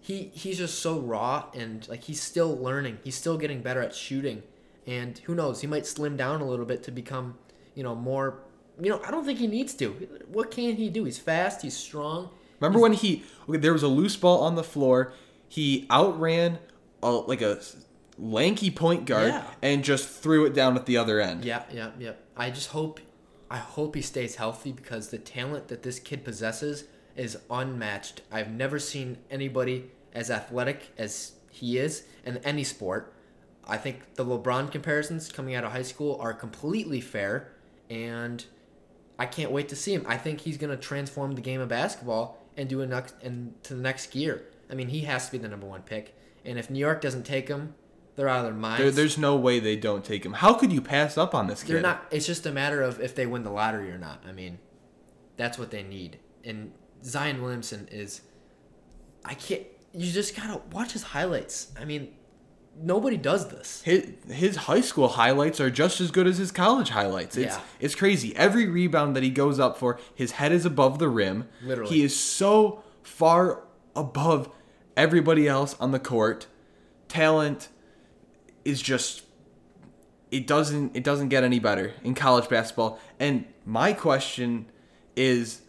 [0.00, 2.98] he he's just so raw and like he's still learning.
[3.04, 4.42] He's still getting better at shooting,
[4.86, 5.60] and who knows?
[5.60, 7.38] He might slim down a little bit to become,
[7.74, 8.40] you know, more.
[8.80, 9.90] You know, I don't think he needs to.
[10.32, 11.04] What can he do?
[11.04, 11.62] He's fast.
[11.62, 12.30] He's strong.
[12.60, 15.12] Remember when he okay, there was a loose ball on the floor,
[15.48, 16.58] he outran
[17.02, 17.60] a, like a
[18.18, 19.44] lanky point guard Yeah.
[19.62, 21.44] and just threw it down at the other end.
[21.44, 22.12] Yeah, yeah, yeah.
[22.36, 23.00] I just hope,
[23.50, 26.84] I hope he stays healthy because the talent that this kid possesses
[27.16, 28.22] is unmatched.
[28.30, 33.14] I've never seen anybody as athletic as he is in any sport.
[33.66, 37.52] I think the LeBron comparisons coming out of high school are completely fair,
[37.88, 38.44] and
[39.20, 40.06] I can't wait to see him.
[40.08, 43.82] I think he's gonna transform the game of basketball and do next and to the
[43.82, 44.46] next gear.
[44.70, 47.24] I mean, he has to be the number one pick, and if New York doesn't
[47.24, 47.74] take him,
[48.16, 48.80] they're out of their minds.
[48.80, 50.32] There, there's no way they don't take him.
[50.32, 51.74] How could you pass up on this kid?
[51.74, 52.06] They're not.
[52.10, 54.22] It's just a matter of if they win the lottery or not.
[54.26, 54.58] I mean,
[55.36, 56.18] that's what they need.
[56.42, 56.72] And
[57.04, 58.22] Zion Williamson is.
[59.22, 59.64] I can't.
[59.92, 61.72] You just gotta watch his highlights.
[61.78, 62.14] I mean,
[62.78, 63.82] nobody does this.
[63.82, 67.36] His, his high school highlights are just as good as his college highlights.
[67.36, 67.62] It's Yeah.
[67.78, 68.34] it's crazy.
[68.36, 71.46] Every rebound that he goes up for, his head is above the rim.
[71.62, 71.94] Literally.
[71.94, 73.62] He is so far
[73.96, 74.48] above
[74.96, 76.46] everybody else on the court.
[77.08, 77.68] Talent
[78.64, 79.22] is just
[80.30, 82.98] it doesn't it doesn't get any better in college basketball.
[83.18, 84.66] And my question
[85.16, 85.62] is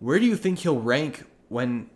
[0.00, 1.88] where do you think he'll rank when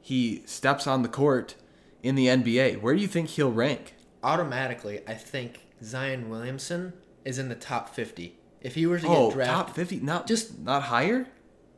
[0.00, 1.54] he steps on the court
[2.02, 2.80] in the NBA?
[2.80, 3.94] Where do you think he'll rank?
[4.22, 6.92] Automatically, I think Zion Williamson
[7.24, 8.38] is in the top fifty.
[8.60, 11.26] If he were to get Oh, drafted, top 50, not Just- not higher?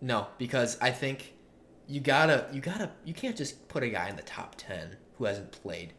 [0.01, 1.35] No, because I think
[1.87, 5.25] you gotta you gotta you can't just put a guy in the top ten who
[5.27, 5.93] hasn't played.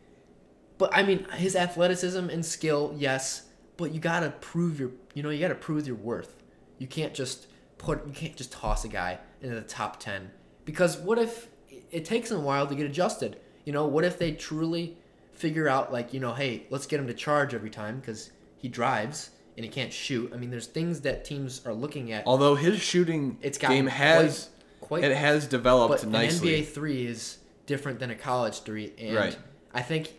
[0.78, 3.44] But I mean his athleticism and skill, yes,
[3.78, 6.44] but you gotta prove your you know, you gotta prove your worth.
[6.78, 10.32] You can't just put you can't just toss a guy into the top ten.
[10.66, 11.48] Because what if
[11.92, 13.40] it takes them a while to get adjusted?
[13.64, 14.98] You know, what if they truly
[15.44, 18.70] figure out like, you know, hey, let's get him to charge every time because he
[18.70, 20.32] drives and he can't shoot.
[20.34, 24.50] I mean, there's things that teams are looking at Although his shooting It's game has
[24.80, 26.56] quite- quite- it has developed but nicely.
[26.56, 29.38] an NBA three is different than a college three, and Right.
[29.74, 30.14] I think,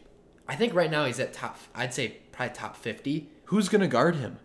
[0.47, 1.57] I think right now he's at top.
[1.75, 3.31] I'd say probably top fifty.
[3.47, 4.37] Who's gonna guard him?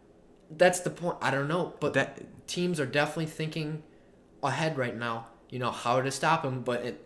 [0.49, 1.17] That's the point.
[1.21, 3.83] I don't know, but That- teams are definitely thinking
[4.41, 5.27] ahead right now.
[5.49, 7.05] You know how to stop him, but it,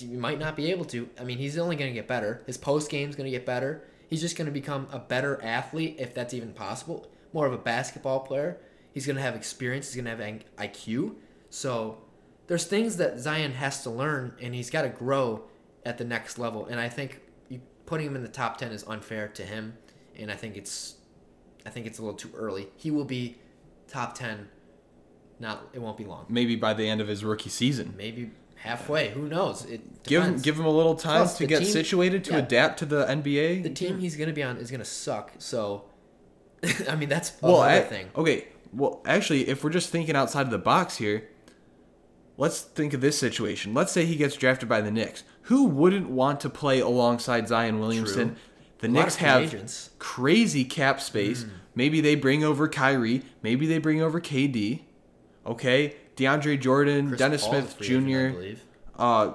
[0.00, 1.08] you, might not be able to.
[1.18, 2.42] I mean, he's only going to get better.
[2.46, 3.84] His post game's going to get better.
[4.08, 7.06] He's just going to become a better athlete, if that's even possible.
[7.32, 8.58] More of a basketball player.
[8.92, 9.92] He's going to have experience.
[9.92, 11.14] He's going to have IQ.
[11.48, 11.98] So
[12.48, 15.44] there's things that Zion has to learn, and he's got to grow
[15.86, 16.66] at the next level.
[16.66, 19.76] And I think you, putting him in the top ten is unfair to him,
[20.18, 20.96] and I think it's,
[21.64, 22.68] I think it's a little too early.
[22.76, 23.38] He will be
[23.86, 24.48] top ten.
[25.38, 26.26] Not it won't be long.
[26.28, 27.94] Maybe by the end of his rookie season.
[27.96, 29.10] Maybe halfway.
[29.10, 29.64] Who knows?
[29.64, 32.38] It Give him give him a little time Plus, to get team- situated to yeah.
[32.38, 33.62] adapt to the NBA.
[33.62, 35.32] the team he's gonna be on is gonna suck.
[35.38, 35.84] So,
[36.88, 38.08] I mean that's well, other I- thing.
[38.16, 38.48] okay.
[38.72, 41.28] Well, actually, if we're just thinking outside of the box here,
[42.36, 43.74] let's think of this situation.
[43.74, 45.24] Let's say he gets drafted by the Knicks.
[45.42, 48.28] Who wouldn't want to play alongside Zion Williamson?
[48.28, 48.36] True.
[48.78, 49.90] The A Knicks have agents.
[49.98, 51.42] Crazy cap space.
[51.42, 51.50] Hmm.
[51.74, 53.22] Maybe they bring over Kyrie.
[53.42, 54.82] Maybe they bring over KD.
[55.46, 58.60] Okay, DeAndre Jordan, Chris Dennis Paul's a Smith free agent, I Jr.
[59.02, 59.32] Uh,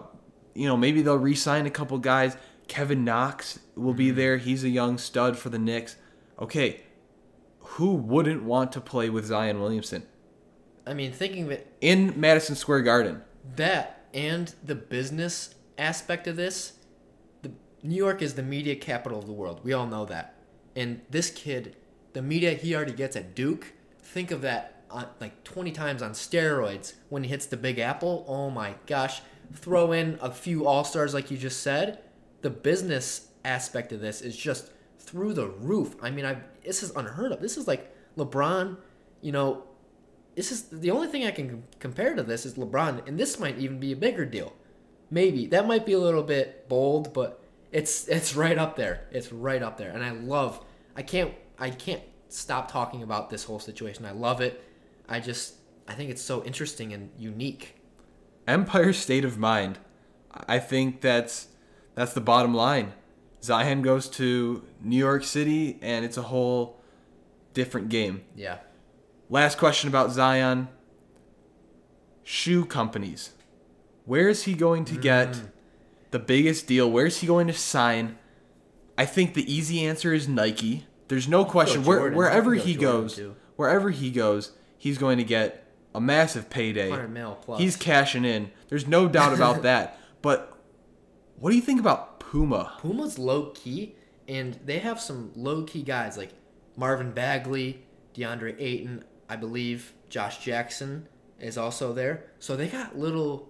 [0.54, 2.38] you know, maybe they'll re-sign a couple guys.
[2.67, 4.17] Kevin Knox will be Mm-hmm.
[4.17, 4.38] there.
[4.38, 5.95] He's a young stud for the Knicks.
[6.39, 6.82] Okay,
[7.60, 10.04] who wouldn't want to play with Zion Williamson
[10.88, 13.21] I mean, thinking of it in Madison Square Garden?
[13.56, 16.74] that and the business aspect of this,
[17.41, 17.52] the
[17.84, 19.62] New York is the media capital of the world.
[19.63, 20.36] We all know that.
[20.76, 21.76] And this kid,
[22.13, 26.12] the media he already gets at Duke, think of that on, like 20 times on
[26.12, 28.25] steroids when he hits the Big Apple.
[28.27, 29.21] Oh my gosh.
[29.53, 31.99] Throw in a few All Stars, like you just said.
[32.41, 35.95] The business aspect of this is just through the roof.
[36.01, 37.41] I mean, I this is unheard of.
[37.41, 38.77] This is like LeBron,
[39.21, 39.63] you know,
[40.36, 43.58] this is the only thing I can compare to this is LeBron, and this might
[43.58, 44.53] even be a bigger deal.
[45.10, 49.08] Maybe that might be a little bit bold, but it's it's right up there.
[49.12, 50.63] It's right up there, and I love.
[50.95, 54.05] I can't I can't stop talking about this whole situation.
[54.05, 54.63] I love it.
[55.07, 55.55] I just
[55.87, 57.75] I think it's so interesting and unique.
[58.47, 59.79] Empire State of Mind.
[60.47, 61.47] I think that's
[61.93, 62.93] that's the bottom line.
[63.41, 66.81] Zion goes to New York City, and it's a whole
[67.53, 68.23] different game.
[68.35, 68.57] Yeah.
[69.29, 70.67] Last question about Zion.
[72.23, 73.31] shoe companies.
[74.05, 75.51] Where is he going to get mm.
[76.11, 76.89] the biggest deal?
[76.91, 78.17] Where is he going to sign?
[78.97, 80.85] I think the easy answer is Nike.
[81.07, 81.83] There's no question.
[81.83, 83.35] Where, wherever go he goes, too.
[83.55, 86.89] wherever he goes, he's going to get a massive payday.
[86.89, 87.59] 100 mil plus.
[87.59, 88.51] He's cashing in.
[88.69, 89.99] There's no doubt about that.
[90.21, 90.57] But
[91.39, 92.73] what do you think about Puma?
[92.81, 93.95] Puma's low key,
[94.27, 96.31] and they have some low key guys like
[96.75, 97.83] Marvin Bagley,
[98.13, 101.07] DeAndre Ayton, I believe Josh Jackson
[101.39, 102.25] is also there.
[102.39, 103.49] So they got little,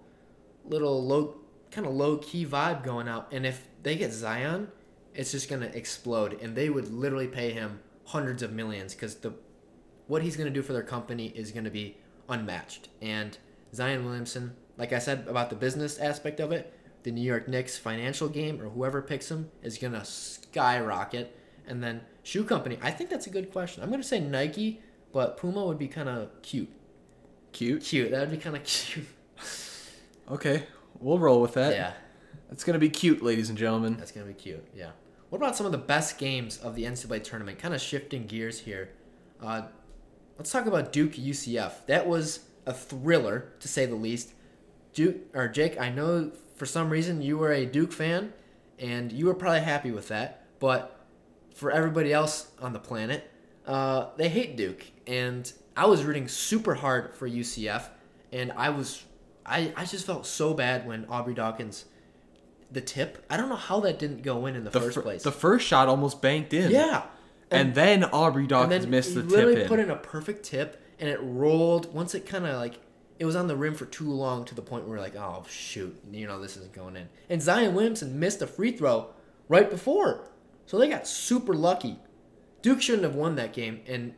[0.64, 1.36] little low,
[1.70, 3.28] kind of low key vibe going out.
[3.32, 4.68] And if they get Zion,
[5.14, 9.32] it's just gonna explode, and they would literally pay him hundreds of millions because the
[10.06, 11.96] what he's gonna do for their company is gonna be
[12.28, 12.88] unmatched.
[13.02, 13.36] And
[13.74, 17.76] Zion Williamson, like I said about the business aspect of it, the New York Knicks
[17.78, 21.36] financial game or whoever picks him is gonna skyrocket.
[21.68, 23.82] And then shoe company, I think that's a good question.
[23.82, 24.80] I'm gonna say Nike,
[25.12, 26.68] but Puma would be kind of cute.
[27.52, 27.82] Cute.
[27.82, 28.10] Cute.
[28.10, 29.06] That would be kind of cute.
[30.30, 30.64] Okay,
[31.00, 31.72] we'll roll with that.
[31.74, 31.92] yeah,
[32.50, 33.96] It's gonna be cute, ladies and gentlemen.
[33.96, 34.64] that's gonna be cute.
[34.74, 34.90] Yeah.
[35.28, 37.58] What about some of the best games of the NCAA tournament?
[37.58, 38.90] Kind of shifting gears here.
[39.42, 39.62] Uh,
[40.38, 41.86] let's talk about Duke UCF.
[41.86, 44.32] That was a thriller to say the least.
[44.92, 48.32] Duke or Jake, I know for some reason you were a Duke fan,
[48.78, 50.44] and you were probably happy with that.
[50.58, 50.98] But
[51.54, 53.30] for everybody else on the planet,
[53.66, 57.88] uh, they hate Duke, and I was rooting super hard for UCF,
[58.32, 59.04] and I was,
[59.44, 61.84] I, I just felt so bad when Aubrey Dawkins,
[62.72, 63.24] the tip.
[63.28, 65.22] I don't know how that didn't go in in the, The, first fir- place.
[65.22, 66.70] the first shot almost banked in.
[66.70, 67.02] yeah,
[67.50, 69.68] And, then Aubrey and Dawkins then missed he the literally tip in.
[69.68, 71.92] put in a perfect tip, and it rolled.
[71.94, 72.80] Once it kind of like
[73.18, 75.44] it was on the rim for too long to the point where we're like, oh
[75.48, 77.08] shoot, you know this isn't going in.
[77.30, 79.10] And Zion Williamson missed a free throw
[79.48, 80.28] right before,
[80.66, 81.96] so they got super lucky.
[82.62, 84.14] Duke shouldn't have won that game, and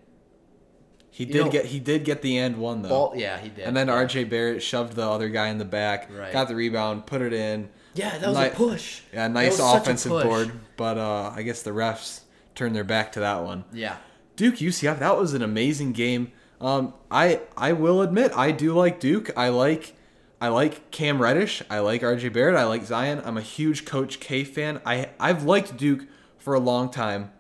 [1.11, 2.88] he did know- get he did get the end one though.
[2.88, 3.12] ball.
[3.14, 3.67] Yeah, he did.
[3.67, 3.95] and then yeah.
[3.95, 4.25] R.J.
[4.25, 6.33] Barrett shoved the other guy in the back, Right.
[6.33, 7.69] got the rebound, put it in.
[7.95, 9.01] Yeah, that was Ni- a push.
[9.12, 12.21] Yeah, nice was such a offensive board, but uh, I guess the refs
[12.59, 13.64] turned their back to that one.
[13.73, 13.97] Yeah,
[14.37, 16.33] Duke UCF, that was an amazing game.
[16.61, 19.31] Um, I I will admit I do like Duke.
[19.37, 19.94] I like
[20.40, 21.62] I like Cam Reddish.
[21.71, 22.57] I like RJ Barrett.
[22.57, 23.23] I like Zion.
[23.25, 24.81] I'm a huge Coach K fan.
[24.85, 26.03] I I've liked Duke
[26.37, 27.31] for a long time.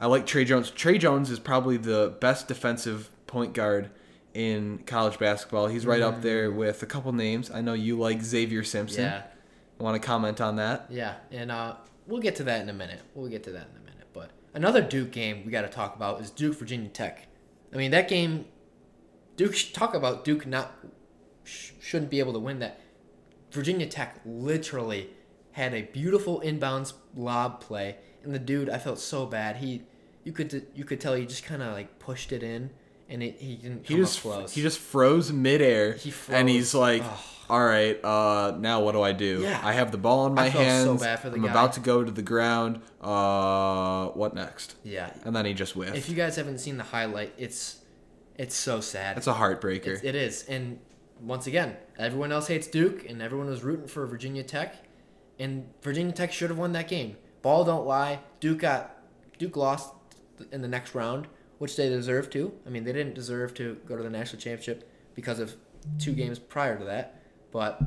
[0.00, 0.70] I like Tre Jones.
[0.70, 3.90] Tre Jones is probably the best defensive point guard
[4.34, 5.68] in college basketball.
[5.68, 7.50] He's right up there with a couple names.
[7.50, 9.04] I know you like Xavier Simpson.
[9.04, 9.22] yeah,
[9.78, 10.86] Want to comment on that?
[10.90, 11.76] yeah, and uh,
[12.08, 13.00] we'll get to that in a minute.
[13.14, 13.81] We'll get to that in a minute.
[14.54, 17.28] Another Duke game we got to talk about is Duke Virginia Tech.
[17.72, 18.46] I mean that game,
[19.36, 20.72] Duke talk about Duke not
[21.44, 22.80] sh- shouldn't be able to win that.
[23.50, 25.10] Virginia Tech literally
[25.52, 29.56] had a beautiful inbounds lob play, and the dude I felt so bad.
[29.56, 29.82] He,
[30.24, 32.70] you could you could tell he just kind of like pushed it in,
[33.12, 34.52] and it, he didn't He just close.
[34.52, 37.18] he just froze midair, He and he's like, Ugh.
[37.50, 39.40] "All right, uh, now what do I do?
[39.42, 39.60] Yeah.
[39.62, 41.02] I have the ball in my I felt so hands.
[41.02, 41.50] bad for the I'm guy.
[41.50, 42.80] about to go to the ground.
[43.00, 45.12] Uh, what next?" yeah.
[45.24, 45.96] And then he just whiffed.
[45.96, 47.80] If you guys haven't seen the highlight, it's
[48.38, 49.16] it's so sad.
[49.18, 49.88] It's a heartbreaker.
[49.88, 50.78] It's, it is, and
[51.20, 54.74] once again, everyone else hates Duke, and everyone was rooting for Virginia Tech,
[55.38, 57.16] and Virginia Tech should have won that game.
[57.42, 58.20] Ball don't lie.
[58.40, 58.96] Duke got
[59.38, 59.92] Duke lost
[60.50, 61.26] in the next round,
[61.62, 62.52] which they deserve to.
[62.66, 65.54] I mean, they didn't deserve to go to the national championship because of
[66.00, 67.22] two games prior to that,
[67.52, 67.80] but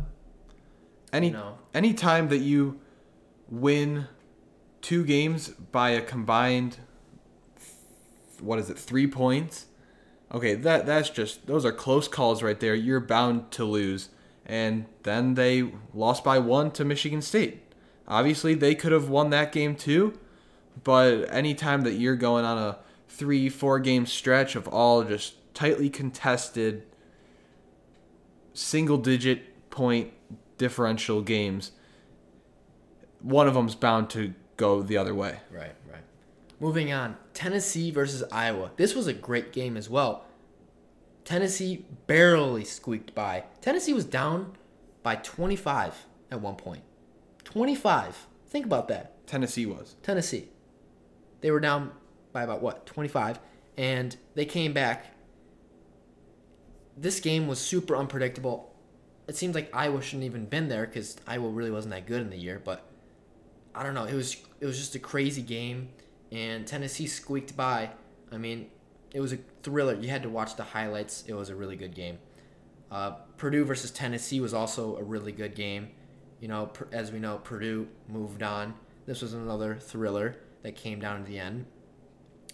[1.11, 1.57] Any you know.
[1.73, 2.79] any time that you
[3.49, 4.07] win
[4.81, 6.77] two games by a combined
[8.39, 9.65] what is it three points
[10.31, 14.09] okay that that's just those are close calls right there you're bound to lose
[14.45, 17.61] and then they lost by one to michigan state
[18.07, 20.17] obviously they could have won that game too
[20.83, 25.89] but anytime that you're going on a three four game stretch of all just tightly
[25.89, 26.83] contested
[28.53, 30.11] single digit point
[30.57, 31.71] differential games,
[33.21, 35.39] one of them's bound to go the other way.
[35.51, 36.01] Right, right.
[36.59, 38.71] Moving on, Tennessee versus Iowa.
[38.77, 40.25] This was a great game as well.
[41.25, 43.43] Tennessee barely squeaked by.
[43.59, 44.55] Tennessee was down
[45.03, 46.83] by 25 at one point.
[47.43, 48.27] 25.
[48.47, 49.25] Think about that.
[49.27, 49.95] Tennessee was.
[50.03, 50.49] Tennessee.
[51.41, 51.91] They were down
[52.35, 52.85] by about what?
[52.85, 53.39] 25
[53.77, 55.15] and they came back.
[56.97, 58.73] This game was super unpredictable.
[59.27, 62.29] It seems like Iowa shouldn't even been there cuz Iowa really wasn't that good in
[62.29, 62.87] the year, but
[63.73, 64.05] I don't know.
[64.05, 65.89] It was it was just a crazy game,
[66.31, 67.89] and Tennessee squeaked by.
[68.31, 68.69] I mean,
[69.13, 69.95] it was a thriller.
[69.95, 71.25] You had to watch the highlights.
[71.27, 72.19] It was a really good game.
[72.89, 75.89] Uh, Purdue versus Tennessee was also a really good game.
[76.39, 78.75] You know, as we know, Purdue moved on.
[79.05, 81.65] This was another thriller that came down to the end.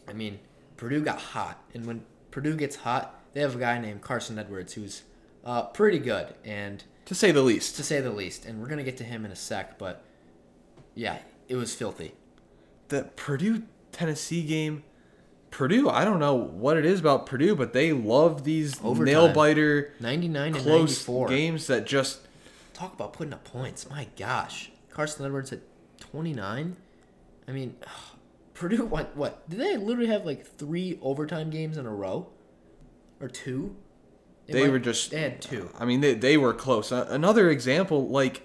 [0.08, 0.40] I mean,
[0.78, 4.74] Purdue got hot, and when Purdue gets hot, they have a guy named Carson Edwards
[4.74, 5.04] who's
[5.46, 7.76] uh, pretty good, and to say the least.
[7.78, 8.46] to say the least.
[8.46, 10.04] And we're gonna get to him in a sec, but
[10.96, 12.14] yeah, it was filthy.
[12.90, 14.84] the Purdue Tennessee game,
[15.50, 19.94] Purdue, I don't know what it is about Purdue, but they love these nail biter
[20.00, 22.28] Ninety nine and close games that just
[22.74, 23.88] Talk about putting up points.
[23.90, 25.60] My gosh, Carson Edwards at
[26.00, 26.78] twenty nine.
[27.48, 27.76] I mean,
[28.62, 29.50] Purdue went what?
[29.50, 32.28] Did they literally have like three overtime games in a row,
[33.20, 33.76] or two?
[34.48, 35.70] It They might- were just- they had two.
[35.80, 36.92] I mean they, they were close.
[36.92, 38.44] Another example like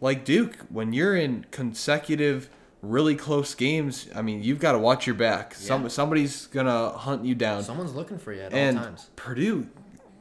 [0.00, 2.48] like Duke, when you're in consecutive
[2.82, 5.56] really close games, I mean you've got to watch your back.
[5.56, 7.64] Some somebody's gonna hunt you down.
[7.64, 9.10] Someone's looking for you at and all times.
[9.16, 9.66] Purdue,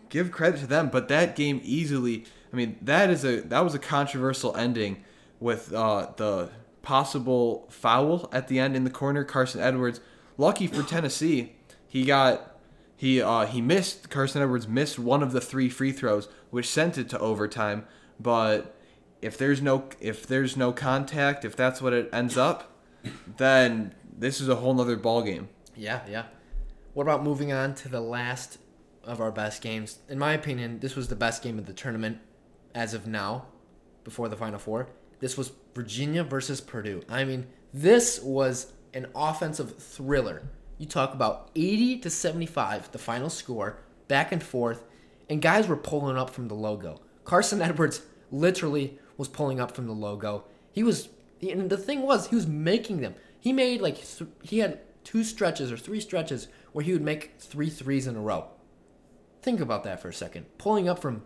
[0.10, 2.26] give credit to them, but that game easily.
[2.52, 5.04] I mean, that is a that was a controversial ending
[5.40, 6.50] with uh, the
[6.88, 9.26] possible foul at the end in the corner.
[9.26, 10.00] Carson Edwards,
[10.38, 11.52] lucky for Tennessee,
[11.86, 12.58] he got
[12.96, 14.10] he uh, he missed.
[14.10, 17.86] Carson Edwards missed one of the three free throws, which sent it to overtime.
[18.22, 18.74] But
[19.22, 22.72] if there's no if there's no contact, if that's what it ends up,
[23.36, 25.50] then this is a whole nother ball game.
[25.76, 26.24] Yeah, yeah.
[26.94, 28.60] What about moving on to the last
[29.04, 30.00] of our best games?
[30.08, 32.20] In my opinion, this was the best game of the tournament
[32.74, 33.48] as of now,
[34.06, 34.88] before the Final Four.
[35.20, 37.04] This was Virginia versus Purdue.
[37.10, 40.44] I mean, this was an offensive thriller.
[40.78, 44.84] You talk about 80 to 75, the final score, back and forth,
[45.30, 47.02] and guys were pulling up from the logo.
[47.24, 50.46] Carson Edwards literally was pulling up from the logo.
[50.72, 51.10] He was,
[51.42, 53.16] and the thing was, he was making them.
[53.40, 57.34] He made like, th- he had two stretches or three stretches where he would make
[57.40, 58.48] three threes in a row.
[59.42, 60.46] Think about that for a second.
[60.58, 61.24] Pulling up from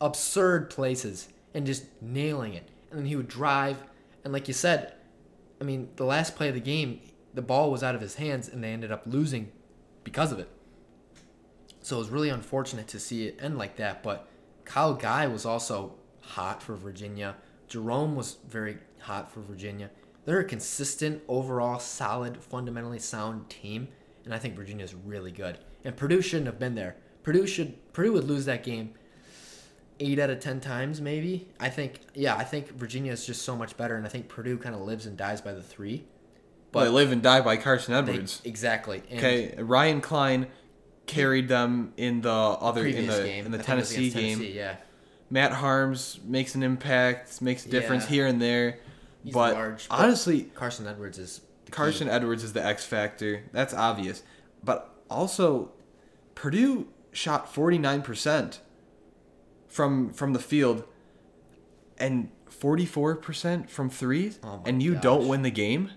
[0.00, 2.68] absurd places and just nailing it.
[2.90, 3.82] And then he would drive,
[4.24, 4.94] and like you said,
[5.60, 7.00] I mean, the last play of the game,
[7.34, 9.52] the ball was out of his hands, and they ended up losing
[10.04, 10.48] because of it.
[11.82, 14.02] So it was really unfortunate to see it end like that.
[14.02, 14.28] But
[14.64, 17.36] Kyle Guy was also hot for Virginia.
[17.68, 19.90] Jerome was very hot for Virginia.
[20.24, 23.88] They're a consistent, overall, solid, fundamentally sound team,
[24.24, 25.58] and I think Virginia is really good.
[25.84, 26.96] And Purdue shouldn't have been there.
[27.22, 28.94] Purdue should Purdue would lose that game
[30.00, 31.46] eight out of ten times, maybe.
[31.60, 34.58] I think, yeah, I think Virginia is just so much better, and I think Purdue
[34.58, 36.04] kind of lives and dies by the three.
[36.72, 38.40] But they live and die by Carson They- Edwards.
[38.44, 39.02] exactly.
[39.10, 40.46] And Okay, Ryan Cline
[41.06, 44.40] carried them in the other in the game in the think Tennessee game.
[44.42, 44.76] Yeah,
[45.28, 48.10] Matt Haarms makes an impact, makes a difference Yeah.
[48.10, 48.78] here and there.
[49.24, 51.76] He's but large, but- honestly, Carson Edwards is the key.
[51.76, 53.42] Carson Edwards is the X factor.
[53.52, 54.22] That's obvious.
[54.62, 55.72] But also,
[56.36, 58.60] Purdue shot forty nine percent
[59.70, 60.84] from from the field,
[61.96, 65.90] and forty four percent from threes, Oh and you don't win the game.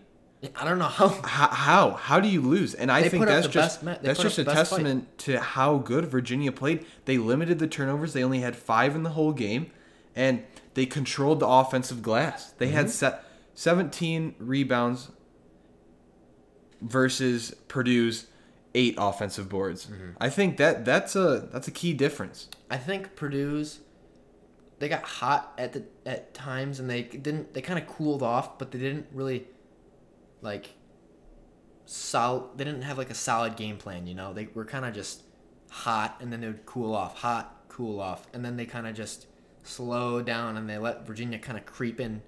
[0.57, 1.07] I don't know how.
[1.23, 2.73] How, how how do you lose?
[2.73, 4.77] And I They think that's just ma- that's just a best fight.
[4.77, 6.85] testament to how good Virginia played.
[7.05, 8.13] They limited the turnovers.
[8.13, 9.71] They only had five in the whole game,
[10.15, 12.51] and they controlled the offensive glass.
[12.51, 12.75] They Mm-hmm.
[12.75, 15.11] had set seventeen rebounds
[16.81, 18.27] versus Purdue's
[18.75, 19.85] eight offensive boards.
[19.85, 20.11] Mm-hmm.
[20.19, 22.49] I think that that's a that's a key difference.
[22.69, 23.79] I think Purdue's
[24.79, 28.57] they got hot at the at times and they didn't they kind of cooled off,
[28.57, 29.47] but they didn't really
[30.41, 30.75] like
[31.85, 34.33] sol they didn't have like a solid game plan, you know.
[34.33, 35.23] They were kind of just
[35.69, 38.95] hot and then they would cool off, hot, cool off, and then they kind of
[38.95, 39.27] just
[39.63, 42.21] slow down and they let Virginia kind of creep in,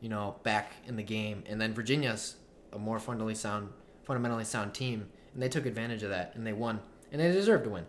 [0.00, 1.42] you know, back in the game.
[1.46, 2.36] And then Virginia's
[2.72, 3.70] a more fundamentally sound
[4.04, 6.80] fundamentally sound team, and they took advantage of that and they won.
[7.12, 7.86] And they deserved to win.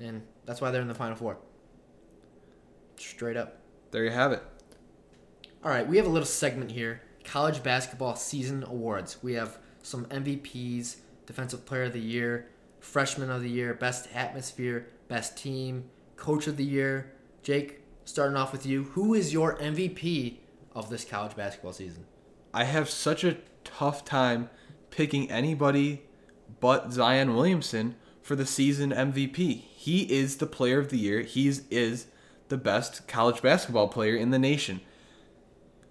[0.00, 1.38] And that's why they're in the final four.
[2.96, 3.58] Straight up.
[3.90, 4.42] There you have it.
[5.64, 9.18] All right, we have a little segment here college basketball season awards.
[9.22, 12.48] We have some MVPs, Defensive Player of the Year,
[12.80, 17.12] Freshman of the Year, Best Atmosphere, Best Team, Coach of the Year.
[17.42, 20.38] Jake, starting off with you, who is your MVP
[20.74, 22.06] of this college basketball season?
[22.54, 24.50] I have such a tough time
[24.90, 26.02] picking anybody
[26.62, 29.64] but Zion Williamson for the season MVP.
[29.74, 31.22] He is the player of the year.
[31.22, 32.06] He is
[32.48, 34.80] the best college basketball player in the nation.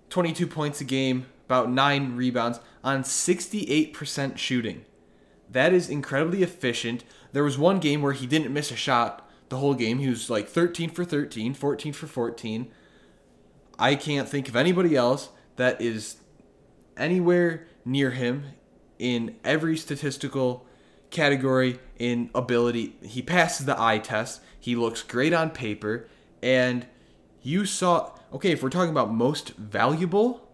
[0.09, 4.85] 22 points a game, about 9 rebounds on 68% shooting.
[5.49, 7.03] That is incredibly efficient.
[7.33, 9.99] There was one game where he didn't miss a shot the whole game.
[9.99, 12.71] He was like 13 for 13, 14 for 14.
[13.77, 16.15] I can't think of anybody else that is
[16.95, 18.45] anywhere near him
[19.01, 20.65] in every statistical
[21.09, 22.95] category in ability.
[23.01, 24.41] He passes the eye test.
[24.59, 26.07] He looks great on paper.
[26.41, 26.85] And
[27.41, 30.47] you saw, okay, if we're talking about most valuable,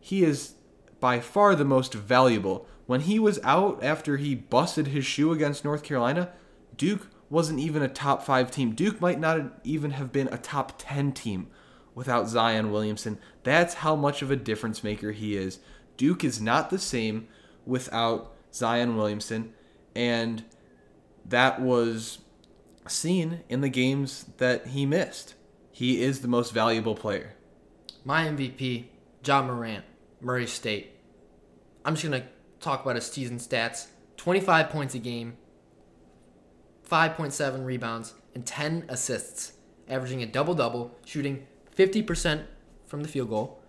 [0.00, 0.54] he is
[1.00, 2.66] by far the most valuable.
[2.86, 6.30] When he was out after he busted his shoe against North Carolina,
[6.76, 8.74] Duke wasn't even a top five team.
[8.74, 11.48] Duke might not even have been a top 10 team
[11.96, 13.18] without Zion Williamson.
[13.42, 15.58] That's how much of a difference maker he is.
[15.96, 17.26] Duke is not the same
[17.66, 19.52] without Zion Williamson,
[19.94, 20.44] and
[21.24, 22.18] that was
[22.88, 25.34] seen in the games that he missed.
[25.70, 27.34] He is the most valuable player.
[28.04, 28.86] My MVP,
[29.24, 29.84] Ja Morant,
[30.20, 30.92] Murray State.
[31.84, 32.28] I'm just going to
[32.60, 35.36] talk about his season stats 25 points a game,
[36.88, 39.54] 5.7 rebounds, and 10 assists,
[39.88, 41.46] averaging a double double, shooting
[41.76, 42.44] 50%
[42.86, 43.60] from the field goal,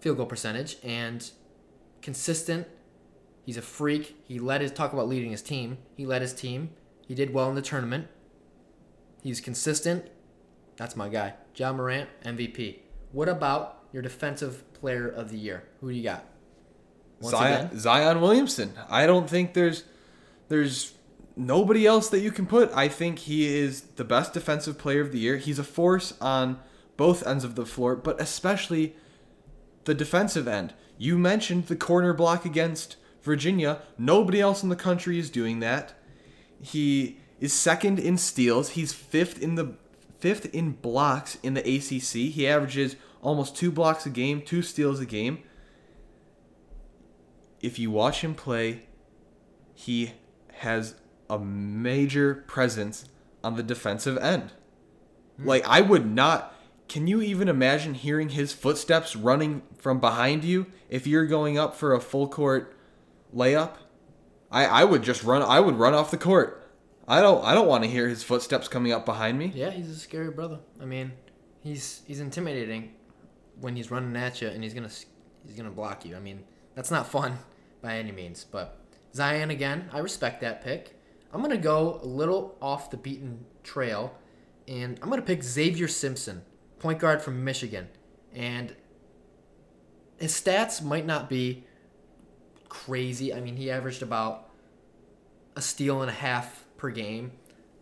[0.00, 1.30] field goal percentage, and
[2.02, 2.66] consistent.
[3.48, 4.14] He's a freak.
[4.24, 5.78] He led his talk about leading his team.
[5.96, 6.68] He led his team.
[7.06, 8.08] He did well in the tournament.
[9.22, 10.10] He's consistent.
[10.76, 11.32] That's my guy.
[11.56, 12.80] Ja Morant, MVP.
[13.10, 15.64] What about your defensive player of the year?
[15.80, 16.26] Who do you got?
[17.22, 17.70] Zion?
[17.78, 18.74] Zion Williamson.
[18.90, 19.84] I don't think there's
[20.50, 20.92] there's
[21.34, 22.70] nobody else that you can put.
[22.74, 25.38] I think he is the best defensive player of the year.
[25.38, 26.58] He's a force on
[26.98, 28.94] both ends of the floor, but especially
[29.84, 30.74] the defensive end.
[30.98, 32.96] You mentioned the corner block against
[33.28, 33.82] Virginia.
[33.96, 35.92] Nobody else in the country is doing that.
[36.60, 38.70] He is second in steals.
[38.70, 39.74] He's fifth in the
[40.18, 42.32] fifth in blocks in the ACC.
[42.32, 45.44] He averages almost two blocks a game, two steals a game.
[47.60, 48.86] If you watch him play,
[49.74, 50.14] he
[50.54, 50.94] has
[51.30, 53.04] a major presence
[53.44, 54.52] on the defensive end.
[55.40, 55.46] Mm.
[55.46, 56.54] Like I would not
[56.88, 61.76] can you even imagine hearing his footsteps running from behind you if you're going up
[61.76, 62.74] for a full court
[63.34, 63.74] layup?
[64.50, 66.70] I, I would just run I would run off the court.
[67.06, 69.52] I don't I don't want to hear his footsteps coming up behind me.
[69.54, 70.58] Yeah, he's a scary brother.
[70.80, 71.12] I mean,
[71.60, 72.94] he's he's intimidating
[73.60, 74.90] when he's running at you and he's gonna
[75.46, 76.16] he's gonna block you.
[76.16, 77.38] I mean, that's not fun
[77.82, 78.44] by any means.
[78.44, 78.78] But
[79.14, 80.94] Zion again, I respect that pick.
[81.32, 84.14] I'm gonna go a little off the beaten trail,
[84.66, 86.42] and I'm gonna pick Xavier Simpson,
[86.78, 87.88] point guard from Michigan,
[88.34, 88.74] and
[90.18, 91.64] his stats might not be
[92.68, 93.32] crazy.
[93.32, 94.48] I mean, he averaged about
[95.56, 97.32] a steal and a half per game,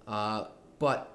[0.07, 0.45] uh,
[0.79, 1.13] but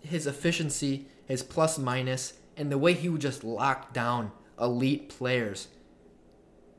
[0.00, 5.68] his efficiency, his plus minus, and the way he would just lock down elite players,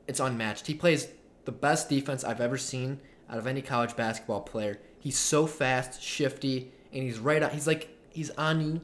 [0.06, 0.66] it's unmatched.
[0.66, 1.08] He plays
[1.44, 4.78] the best defense I've ever seen out of any college basketball player.
[4.98, 7.50] He's so fast, shifty, and he's right on.
[7.50, 8.80] He's like he's on you,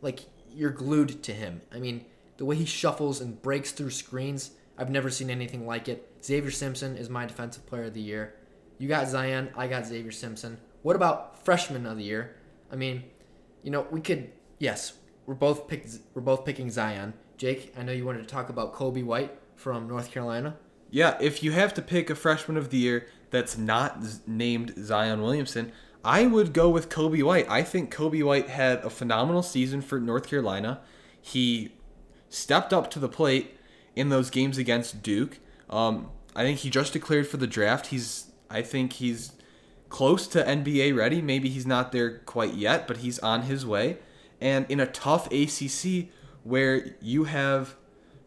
[0.00, 0.20] like
[0.52, 1.60] you're glued to him.
[1.72, 2.04] I mean,
[2.38, 6.09] the way he shuffles and breaks through screens, I've never seen anything like it.
[6.22, 8.34] Xavier Simpson is my defensive player of the year.
[8.78, 10.58] You got Zion, I got Xavier Simpson.
[10.82, 12.36] What about freshman of the year?
[12.72, 13.04] I mean,
[13.62, 14.92] you know, we could yes,
[15.26, 17.14] we're both pick, we're both picking Zion.
[17.36, 20.56] Jake, I know you wanted to talk about Coby White from North Carolina.
[20.90, 25.22] Yeah, if you have to pick a freshman of the year that's not named Zion
[25.22, 25.72] Williamson,
[26.04, 27.48] I would go with Coby White.
[27.48, 30.80] I think Coby White had a phenomenal season for North Carolina.
[31.20, 31.74] He
[32.28, 33.56] stepped up to the plate
[33.96, 35.38] in those games against Duke.
[35.70, 37.86] Um, I think he just declared for the draft.
[37.86, 39.32] He's I think he's
[39.88, 41.22] close to NBA ready.
[41.22, 43.98] Maybe he's not there quite yet, but he's on his way.
[44.40, 46.08] And in a tough ACC
[46.44, 47.76] where you have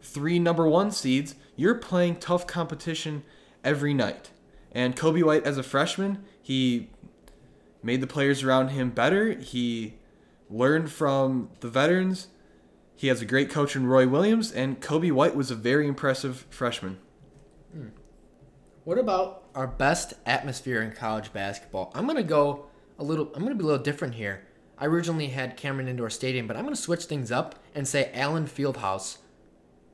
[0.00, 3.24] three number one seeds, you're playing tough competition
[3.62, 4.30] every night.
[4.72, 6.90] And Coby White, as a freshman, he
[7.82, 9.32] made the players around him better.
[9.32, 9.94] He
[10.50, 12.28] learned from the veterans.
[12.96, 16.46] He has a great coach in Roy Williams, and Coby White was a very impressive
[16.50, 16.98] freshman.
[17.74, 17.88] Hmm.
[18.84, 21.90] What about our best atmosphere in college basketball?
[21.94, 22.66] I'm gonna go
[22.98, 23.32] a little.
[23.34, 24.46] I'm gonna be a little different here.
[24.78, 28.46] I originally had Cameron Indoor Stadium, but I'm gonna switch things up and say Allen
[28.46, 29.18] Fieldhouse,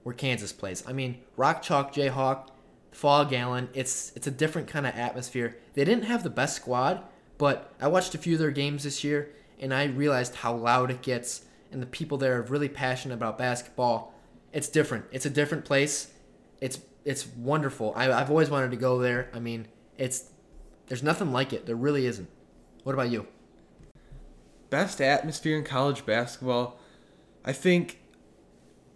[0.02, 0.84] where Kansas plays.
[0.86, 2.48] I mean, Rock Chalk Jayhawk,
[2.92, 3.70] Phog Allen.
[3.72, 5.56] It's it's a different kind of atmosphere.
[5.72, 7.02] They didn't have the best squad,
[7.38, 10.90] but I watched a few of their games this year, and I realized how loud
[10.90, 14.12] it gets, and the people there are really passionate about basketball.
[14.52, 15.06] It's different.
[15.12, 16.12] It's a different place.
[16.60, 17.92] It's it's wonderful.
[17.96, 19.28] I, I've always wanted to go there.
[19.34, 19.66] I mean,
[19.98, 20.30] it's
[20.86, 21.66] there's nothing like it.
[21.66, 22.28] There really isn't.
[22.84, 23.26] What about you?
[24.70, 26.78] Best atmosphere in college basketball.
[27.44, 27.98] I think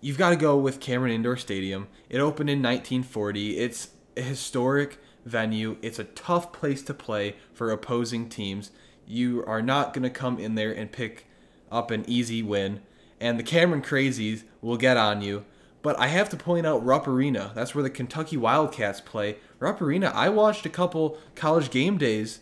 [0.00, 1.88] you've got to go with Cameron Indoor Stadium.
[2.08, 3.58] It opened in 1940.
[3.58, 5.76] It's a historic venue.
[5.82, 8.70] It's a tough place to play for opposing teams.
[9.06, 11.26] You are not going to come in there and pick
[11.72, 12.80] up an easy win.
[13.20, 15.44] And the Cameron Crazies will get on you.
[15.84, 17.52] But I have to point out Rupp Arena.
[17.54, 19.36] That's where the Kentucky Wildcats play.
[19.60, 20.10] Rupp Arena.
[20.12, 22.40] I watched a couple college game days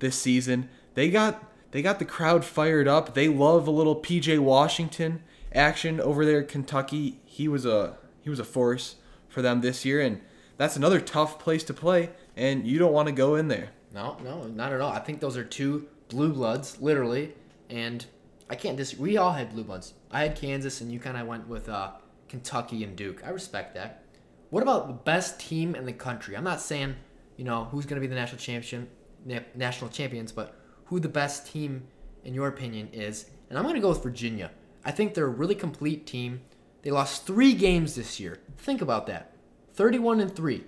[0.00, 0.68] this season.
[0.94, 3.14] They got they got the crowd fired up.
[3.14, 5.22] They love a little PJ Washington
[5.54, 7.20] action over there Kentucky.
[7.24, 8.96] He was a he was a force
[9.28, 10.20] for them this year and
[10.56, 13.70] that's another tough place to play, and you don't want to go in there.
[13.94, 14.92] No, no, not at all.
[14.92, 17.34] I think those are two blue bloods, literally,
[17.70, 18.04] and
[18.50, 19.12] I can't disagree.
[19.12, 19.94] We all had blue bloods.
[20.10, 21.92] I had Kansas, and you kind of went with uh,
[22.28, 23.22] Kentucky and Duke.
[23.24, 24.04] I respect that.
[24.50, 26.36] What about the best team in the country?
[26.36, 26.96] I'm not saying
[27.36, 28.88] you know who's going to be the national champion,
[29.24, 30.56] na- national champions, but
[30.86, 31.84] who the best team
[32.24, 33.30] in your opinion is.
[33.48, 34.50] And I'm going to go with Virginia.
[34.84, 36.40] I think they're a really complete team.
[36.82, 38.38] They lost three games this year.
[38.56, 39.32] Think about that.
[39.74, 40.64] 31 and 3.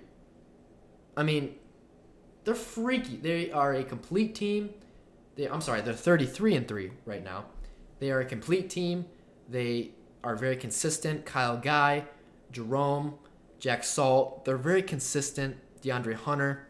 [1.17, 1.55] I mean,
[2.43, 3.17] they're freaky.
[3.17, 4.71] They are a complete team.
[5.35, 7.45] They, I'm sorry, they're 33 and 3 right now.
[7.99, 9.05] They are a complete team.
[9.49, 9.91] They
[10.23, 11.25] are very consistent.
[11.25, 12.05] Kyle Guy,
[12.51, 13.15] Jerome,
[13.59, 15.57] Jack Salt, they're very consistent.
[15.81, 16.67] DeAndre Hunter,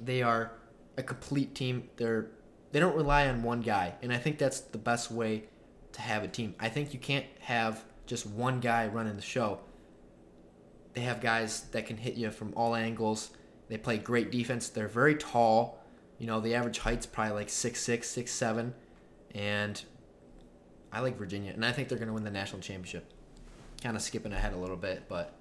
[0.00, 0.52] they are
[0.96, 1.88] a complete team.
[1.96, 2.26] They're
[2.72, 5.44] they don't rely on one guy, and I think that's the best way
[5.92, 6.56] to have a team.
[6.58, 9.60] I think you can't have just one guy running the show.
[10.94, 13.30] They have guys that can hit you from all angles.
[13.68, 14.68] They play great defense.
[14.68, 15.84] They're very tall.
[16.18, 18.74] You know, the average height's probably like six six, six seven,
[19.34, 19.82] and
[20.94, 23.12] I like Virginia, and I think they're going to win the national championship.
[23.82, 25.34] Kind of skipping ahead a little bit, but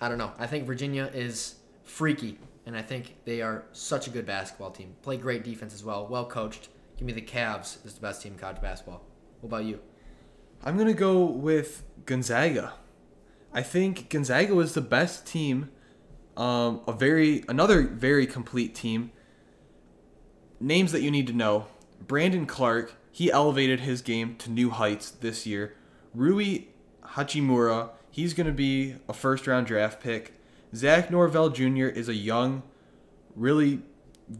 [0.00, 0.32] I don't know.
[0.38, 4.94] I think Virginia is freaky, and I think they are such a good basketball team.
[5.02, 6.68] Play great defense as well, well coached.
[6.96, 9.02] Give me the Cavs as the best team in college basketball.
[9.40, 9.80] What about you?
[10.64, 12.72] I'm gonna go with Gonzaga.
[13.52, 15.70] I think Gonzaga was the best team,
[16.36, 19.12] um, a very another very complete team.
[20.58, 21.66] Names that you need to know:
[22.06, 22.94] Brandon Clarke.
[23.14, 25.76] He elevated his game to new heights this year.
[26.16, 26.64] Rui
[27.10, 27.90] Hachimura.
[28.10, 30.34] He's gonna be a first round draft pick.
[30.74, 31.86] Zach Norvell Jr.
[31.86, 32.64] is a young,
[33.36, 33.82] really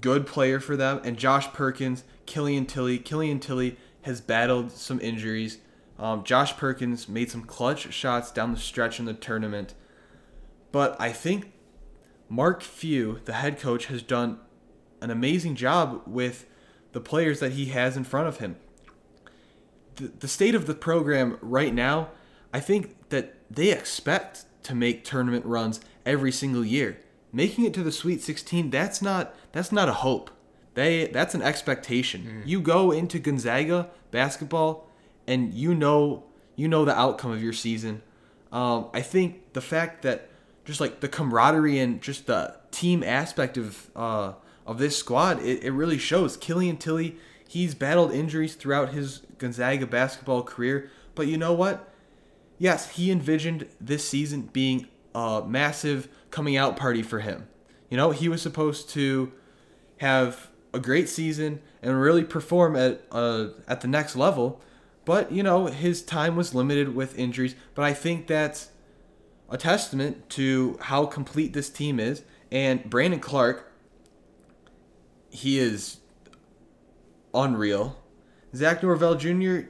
[0.01, 2.99] good player for them, and Josh Perkins, Killian Tillie.
[2.99, 5.59] Killian Tillie has battled some injuries.
[5.97, 9.75] Um, Josh Perkins made some clutch shots down the stretch in the tournament,
[10.73, 11.53] but I think
[12.29, 14.41] Mark Few, the head coach, has done
[15.01, 16.47] an amazing job with
[16.91, 18.57] the players that he has in front of him.
[19.97, 22.09] The, the state of the program right now,
[22.53, 26.99] I think that they expect to make tournament runs every single year.
[27.33, 30.31] Making it to the Sweet 16, that's not that's not a hope.
[30.75, 32.43] They that's an expectation.
[32.45, 32.49] Mm.
[32.49, 34.89] You go into Gonzaga basketball
[35.27, 36.25] and you know
[36.57, 38.03] you know the outcome of your season.
[38.53, 40.29] Um, I think the fact that
[40.65, 44.35] just like the camaraderie and just the team aspect of uh,
[44.67, 46.37] of this squad, it, it really shows.
[46.37, 47.17] Killian Tillie,
[47.49, 51.93] he's battled injuries throughout his Gonzaga basketball career, but you know what?
[52.59, 57.49] Yes, he envisioned this season being a massive coming out party for him.
[57.89, 59.33] You know, he was supposed to
[59.99, 64.61] have a great season and really perform at uh, at the next level,
[65.05, 67.55] but you know his time was limited with injuries.
[67.75, 68.71] But I think that's
[69.49, 72.23] a testament to how complete this team is.
[72.51, 73.73] And Brandon Clarke,
[75.31, 75.99] he is
[77.35, 77.97] unreal.
[78.55, 79.69] Zach Norvell Jr.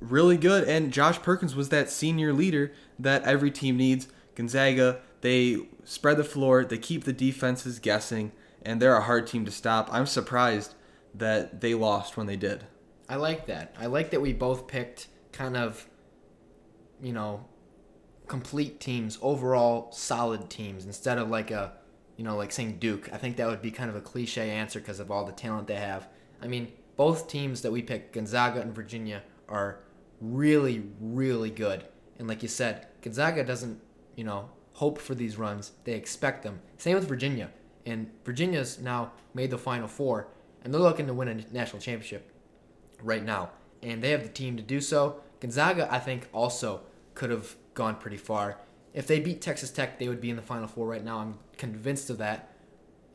[0.00, 4.08] really good, and Josh Perkins was that senior leader that every team needs.
[4.34, 8.32] Gonzaga they spread the floor, they keep the defenses guessing,
[8.62, 9.88] and they're a hard team to stop.
[9.92, 10.74] I'm surprised
[11.14, 12.64] that they lost when they did.
[13.08, 13.74] I like that.
[13.78, 15.86] I like that we both picked kind of,
[17.02, 17.46] you know,
[18.28, 21.72] complete teams, overall solid teams, instead of like a,
[22.16, 23.12] you know, like saying Duke.
[23.12, 25.66] I think that would be kind of a cliche answer because of all the talent
[25.66, 26.08] they have.
[26.40, 29.78] I mean, both teams that we picked, Gonzaga and Virginia, are
[30.20, 31.82] really, really good.
[32.18, 33.80] And like you said, Gonzaga doesn't,
[34.16, 35.72] you know, hope for these runs.
[35.84, 36.60] They expect them.
[36.76, 37.48] Same with Virginia.
[37.86, 40.28] And Virginia's now made the Final Four,
[40.62, 42.30] and they're looking to win a national championship
[43.02, 43.48] right now.
[43.82, 45.22] And they have the team to do so.
[45.40, 46.82] Gonzaga, I think, also
[47.14, 48.58] could have gone pretty far.
[48.92, 51.20] If they beat Texas Tech, they would be in the Final Four right now.
[51.20, 52.54] I'm convinced of that.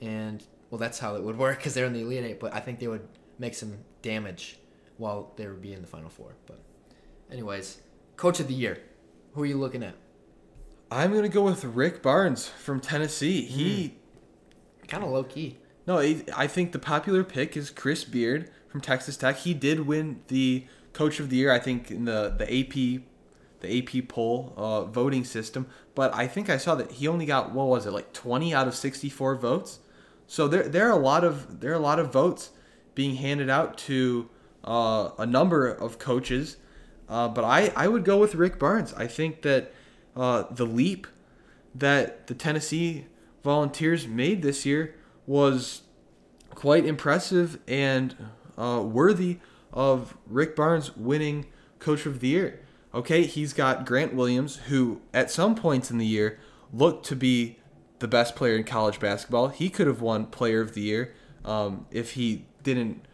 [0.02, 2.62] And, well, that's how it would work because they're in the Elite Eight, but I
[2.62, 3.08] think they would
[3.40, 4.58] make some damage
[4.98, 6.36] while they would be in the Final Four.
[6.46, 6.60] But,
[7.32, 7.82] anyways,
[8.18, 8.80] Coach of the Year.
[9.34, 9.96] Who are you looking at?
[10.92, 13.42] I'm gonna go with Rick Barnes from Tennessee.
[13.42, 13.96] He
[14.84, 14.88] mm.
[14.88, 15.58] kind of low key.
[15.88, 19.38] No, I think the popular pick is Chris Beard from Texas Tech.
[19.38, 23.04] He did win the Coach of the Year, I think, in the the AP
[23.62, 25.68] the AP poll uh, voting system.
[25.94, 28.68] But I think I saw that he only got what was it like 20 out
[28.68, 29.80] of 64 votes.
[30.28, 32.52] So there there are a lot of there are a lot of votes
[32.96, 34.30] being handed out to
[34.64, 36.58] uh, a number of coaches.
[37.08, 38.94] Uh, but I, I would go with Rick Barnes.
[38.94, 39.72] I think that
[40.16, 41.08] uh, the leap
[41.76, 43.06] that the Tennessee
[43.44, 44.96] Volunteers made this year
[45.28, 45.84] was
[46.50, 48.16] quite impressive and
[48.58, 49.38] uh, worthy
[49.72, 51.46] of Rick Barnes winning
[51.80, 52.62] Coach of the Year.
[52.94, 56.40] Okay, he's got Grant Williams, who at some points in the year
[56.74, 57.60] looked to be
[58.00, 59.50] the best player in college basketball.
[59.50, 63.06] He could have won Player of the Year um, if he didn't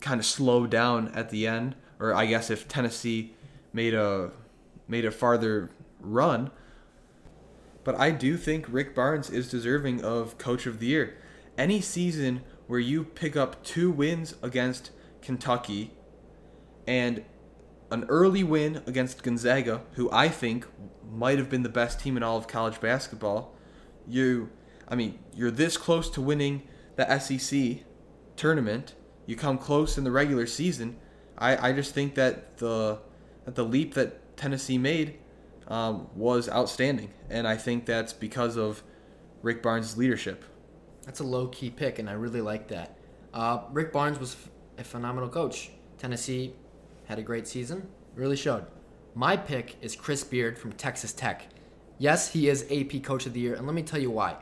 [0.00, 3.34] kind of slow down at the end, or I guess if Tennessee
[3.72, 4.30] made a
[4.86, 6.52] made a farther run.
[7.82, 11.16] But I do think Rick Barnes is deserving of Coach of the Year.
[11.58, 15.92] Any season where you pick up two wins against Kentucky
[16.86, 17.24] and
[17.90, 20.66] an early win against Gonzaga, who I think
[21.10, 23.54] might have been the best team in all of college basketball,
[24.06, 24.50] you,
[24.88, 26.62] I mean, you're this close to winning
[26.96, 27.84] the SEC
[28.36, 28.94] tournament.
[29.26, 30.96] You come close in the regular season.
[31.38, 32.98] I, I just think that the
[33.44, 35.18] that the leap that Tennessee made
[35.68, 38.82] um, was outstanding, and I think that's because of
[39.42, 40.44] Rick Barnes' leadership.
[41.04, 42.96] That's a low key pick, and I really like that.
[43.32, 44.36] Uh, Rick Barnes was
[44.78, 45.70] a phenomenal coach.
[45.98, 46.54] Tennessee
[47.06, 48.66] had a great season, really showed.
[49.14, 51.46] My pick is Chris Beard from Texas Tech.
[51.98, 54.36] Yes, he is AP Coach of the Year, and let me tell you why.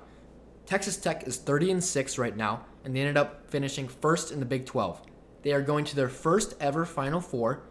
[0.67, 4.41] Texas Tech is 30 and 6 right now, and they ended up finishing first in
[4.41, 5.03] the Big 12.
[5.43, 7.65] They are going to their first ever Final Four,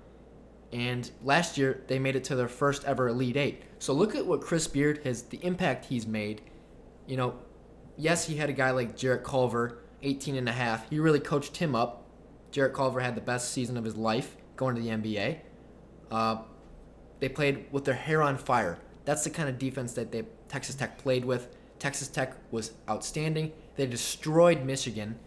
[0.74, 3.64] and last year they made it to their first ever Elite Eight.
[3.80, 6.42] So look at what Chris Beard has, the impact he's made.
[7.08, 7.36] You know,
[7.98, 10.90] yes, he had a guy like Jarrett Culver, 18 and a half.
[10.90, 12.06] He really coached him up.
[12.52, 15.40] Jarrett Culver had the best season of his life going to the NBA.
[16.12, 16.42] Uh,
[17.20, 18.80] they played with their hair on fire.
[19.06, 21.56] That's the kind of defense that they Texas Tech played with.
[21.82, 23.52] Texas Tech was outstanding.
[23.76, 25.18] They destroyed Michigan.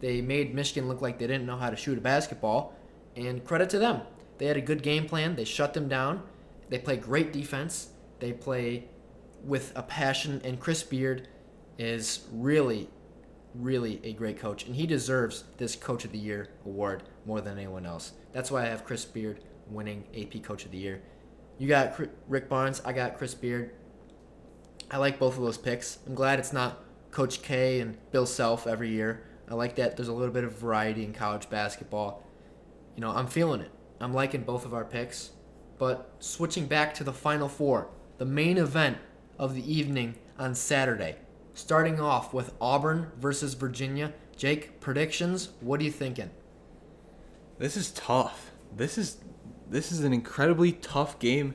[0.00, 2.74] They made Michigan look like they didn't know how to shoot a basketball.
[3.14, 4.02] And credit to them.
[4.38, 5.36] They had a good game plan.
[5.36, 6.24] They shut them down.
[6.68, 7.90] They play great defense.
[8.18, 8.88] They play
[9.44, 10.40] with a passion.
[10.44, 11.28] And Chris Beard
[11.78, 12.88] is really,
[13.54, 14.66] really a great coach.
[14.66, 18.14] And he deserves this Coach of the Year award more than anyone else.
[18.32, 21.02] That's why I have Chris Beard winning AP Coach of the Year.
[21.58, 22.82] You got Rick Barnes.
[22.84, 23.70] I got Chris Beard.
[24.90, 25.98] I like both of those picks.
[26.06, 29.22] I'm glad it's not Coach K and Bill Self every year.
[29.48, 32.24] I like that there's a little bit of variety in college basketball.
[32.96, 33.70] You know, I'm feeling it.
[34.00, 35.30] I'm liking both of our picks.
[35.78, 37.88] But switching back to the Final Four,
[38.18, 38.98] the main event
[39.38, 41.16] of the evening on Saturday.
[41.54, 44.12] Starting off with Auburn versus Virginia.
[44.36, 45.50] Jake, predictions?
[45.60, 46.30] What are you thinking?
[47.58, 48.50] This is tough.
[48.74, 49.18] This is
[49.68, 51.54] this is an incredibly tough game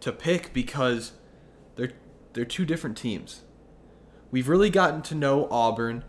[0.00, 1.12] to pick because
[1.76, 1.92] they're
[2.34, 3.42] they're two different teams.
[4.30, 6.04] We've really gotten to know Auburn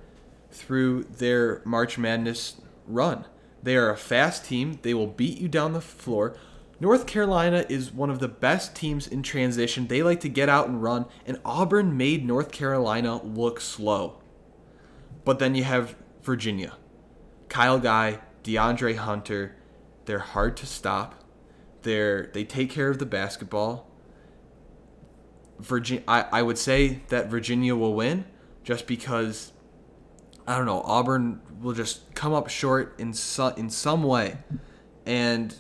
[0.52, 3.26] through their March Madness run.
[3.64, 4.80] They are a fast team.
[4.82, 6.36] They will beat you down the floor.
[6.80, 9.88] North Carolina is one of the best teams in transition.
[9.88, 14.22] They like to get out and run, and Auburn made North Carolina look slow.
[15.24, 16.74] But then you have Virginia.
[17.48, 19.56] Kyle Guy, DeAndre Hunter,
[20.06, 21.24] they're hard to stop.
[21.84, 23.90] They're they take care of the basketball.
[25.60, 28.26] Virginia I, I would say that Virginia will win
[28.64, 29.54] just because
[30.48, 33.14] I don't know, Auburn will just come up short in
[33.58, 34.38] in some way.
[35.06, 35.56] And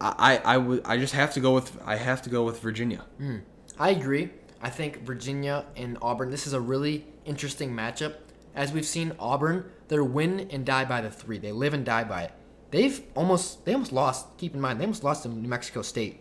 [0.00, 3.04] I, I would I just have to go with I have to go with Virginia.
[3.20, 3.42] Mm,
[3.78, 4.30] I agree.
[4.60, 6.30] I think Virginia and Auburn.
[6.30, 8.14] This is a really interesting matchup.
[8.54, 11.38] As we've seen, Auburn they're win and die by the three.
[11.38, 12.32] They live and die by it.
[12.70, 14.36] They've almost they almost lost.
[14.38, 16.20] Keep in mind they almost lost to New Mexico State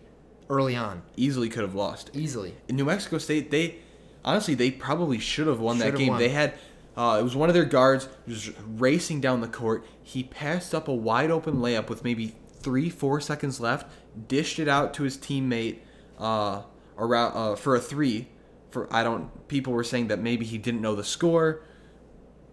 [0.50, 1.02] early on.
[1.16, 2.12] Easily could have lost.
[2.14, 2.56] Easily.
[2.68, 3.78] In New Mexico State, they
[4.24, 6.10] honestly they probably should have won should that game.
[6.10, 6.20] Won.
[6.20, 6.54] They had
[6.98, 9.86] uh, it was one of their guards just racing down the court.
[10.02, 13.88] He passed up a wide open layup with maybe three, four seconds left,
[14.28, 15.80] dished it out to his teammate
[16.18, 16.62] uh,
[16.98, 18.30] around uh, for a three.
[18.72, 19.48] For I don't.
[19.48, 21.62] People were saying that maybe he didn't know the score.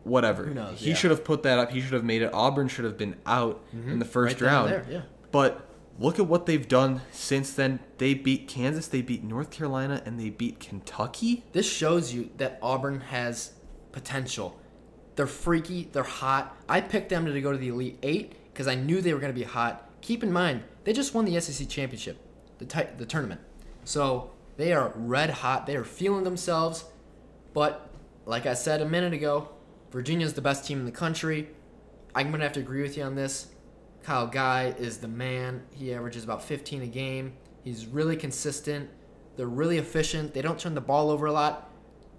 [0.04, 0.46] Whatever.
[0.46, 0.96] Knows, he yeah.
[0.96, 1.70] should have put that up.
[1.70, 2.30] He should have made it.
[2.34, 3.92] Auburn should have been out mm-hmm.
[3.92, 4.70] in the first right round.
[4.70, 5.02] There, yeah.
[5.30, 5.64] But
[5.98, 7.80] look at what they've done since then.
[7.98, 11.44] They beat Kansas, they beat North Carolina, and they beat Kentucky.
[11.52, 13.52] This shows you that Auburn has
[13.92, 14.58] potential.
[15.16, 15.88] They're freaky.
[15.92, 16.56] They're hot.
[16.68, 19.32] I picked them to go to the Elite Eight because I knew they were going
[19.32, 22.18] to be hot keep in mind they just won the SEC championship,
[22.58, 23.40] the t- the tournament.
[23.84, 25.66] So they are red hot.
[25.66, 26.84] They are feeling themselves.
[27.54, 27.88] But
[28.26, 29.48] like I said a minute ago,
[29.92, 31.48] Virginia's the best team in the country.
[32.14, 33.46] I'm gonna have to agree with you on this.
[34.02, 35.62] Kyle Guy is the man.
[35.72, 37.34] He averages about 15 a game.
[37.62, 38.90] He's really consistent.
[39.36, 40.34] They're really efficient.
[40.34, 41.70] They don't turn the ball over a lot.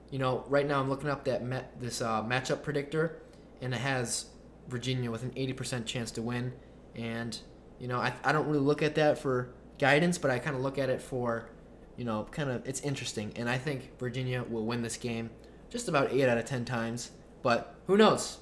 [0.09, 3.21] You know, right now I'm looking up that met, this uh, matchup predictor,
[3.61, 4.27] and it has
[4.67, 6.53] Virginia with an 80% chance to win.
[6.95, 7.37] And
[7.79, 10.61] you know, I, I don't really look at that for guidance, but I kind of
[10.61, 11.49] look at it for,
[11.97, 13.33] you know, kind of it's interesting.
[13.35, 15.29] And I think Virginia will win this game
[15.69, 17.11] just about 8 out of 10 times.
[17.41, 18.37] But who knows?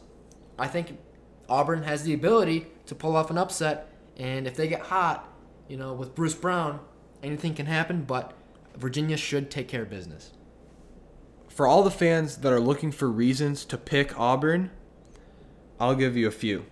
[0.60, 0.98] I think
[1.52, 3.93] Auburn has the ability to pull off an upset.
[4.18, 5.28] And if they get hot,
[5.68, 6.80] you know, with Bryce Brown,
[7.22, 8.04] anything can happen.
[8.04, 8.34] But
[8.78, 10.32] Virginia should take care of business.
[11.49, 14.72] For all the fans that are looking for reasons to pick Auburn,
[15.80, 16.66] I'll give you a few.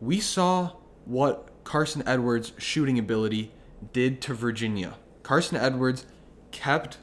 [0.00, 0.72] we saw
[1.04, 3.52] what Carson Edwards' shooting ability
[3.92, 4.94] did to Virginia.
[5.22, 6.06] Carson Edwards
[6.50, 6.98] kept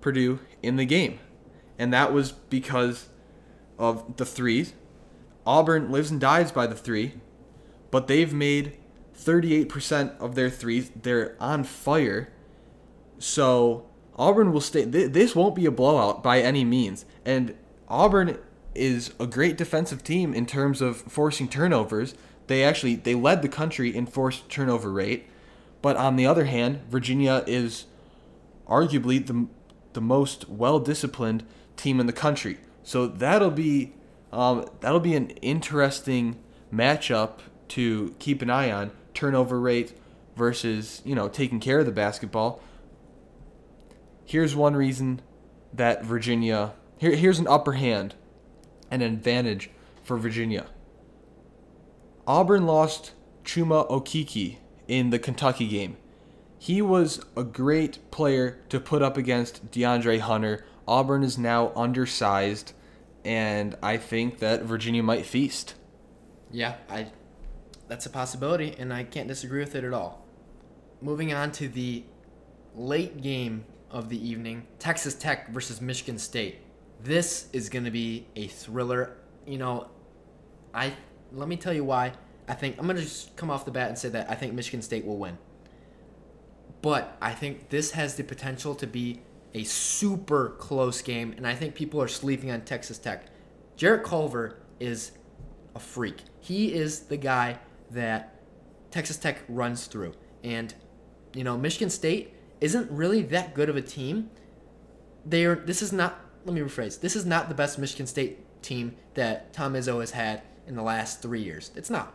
[0.00, 1.18] Purdue in the game,
[1.78, 3.08] and that was because
[3.78, 4.74] of the threes.
[5.46, 7.14] Auburn lives and dies by the three,
[7.90, 8.78] but they've made
[9.16, 10.90] 38% of their threes.
[11.00, 12.32] They're on fire.
[13.18, 13.86] So
[14.16, 14.84] Auburn will stay.
[14.84, 17.04] Th- this won't be a blowout by any means.
[17.24, 17.54] And
[17.88, 18.38] Auburn
[18.74, 22.14] is a great defensive team in terms of forcing turnovers.
[22.46, 25.28] They actually they led the country in forced turnover rate.
[25.80, 27.86] But on the other hand, Virginia is
[28.68, 29.46] arguably the
[29.92, 31.44] the most well disciplined
[31.76, 32.58] team in the country.
[32.82, 33.92] So that'll be
[34.32, 36.38] um, that'll be an interesting
[36.72, 38.90] matchup to keep an eye on.
[39.14, 39.92] Turnover rate
[40.36, 42.60] versus you know taking care of the basketball.
[44.24, 45.20] Here's one reason
[45.72, 48.14] that Virginia here here's an upper hand,
[48.90, 49.70] an advantage
[50.02, 50.66] for Virginia.
[52.26, 53.12] Auburn lost
[53.44, 55.96] Chuma Okeke in the Kentucky game.
[56.58, 60.64] He was a great player to put up against DeAndre Hunter.
[60.86, 62.72] Auburn is now undersized,
[63.24, 65.74] and I think that Virginia might feast.
[66.50, 67.08] Yeah, I
[67.88, 70.26] that's a possibility, and I can't disagree with it at all.
[71.00, 72.04] Moving on to the
[72.74, 76.58] late game of the evening, Texas Tech versus Michigan State.
[77.02, 79.16] This is going to be a thriller.
[79.46, 79.88] You know,
[80.72, 80.94] I
[81.32, 82.12] let me tell you why.
[82.48, 84.52] I think I'm going to just come off the bat and say that I think
[84.54, 85.38] Michigan State will win.
[86.80, 89.20] But I think this has the potential to be
[89.54, 93.26] a super close game, and I think people are sleeping on Texas Tech.
[93.76, 95.12] Jarrett Culver is
[95.74, 96.18] a freak.
[96.40, 97.58] He is the guy
[97.90, 98.34] that
[98.90, 100.14] Texas Tech runs through.
[100.42, 100.74] And,
[101.34, 104.30] you know, Michigan State isn't really that good of a team.
[105.24, 107.00] They are this is not let me rephrase.
[107.00, 110.82] This is not the best Michigan State team that Tom Izzo has had in the
[110.82, 111.70] last three years.
[111.76, 112.14] It's not.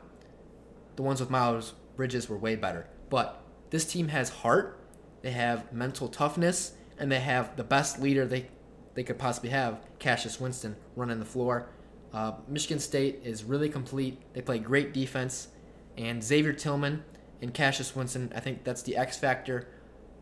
[0.95, 2.87] The ones with Miles Bridges were way better.
[3.09, 4.79] But this team has heart,
[5.21, 8.47] they have mental toughness, and they have the best leader they
[8.93, 11.69] they could possibly have, Cassius Winston, running the floor.
[12.11, 14.19] Uh, Michigan State is really complete.
[14.33, 15.49] They play great defense,
[15.95, 17.03] and Xavier Tillman
[17.41, 19.67] and Cassius Winston, I think that's the X factor.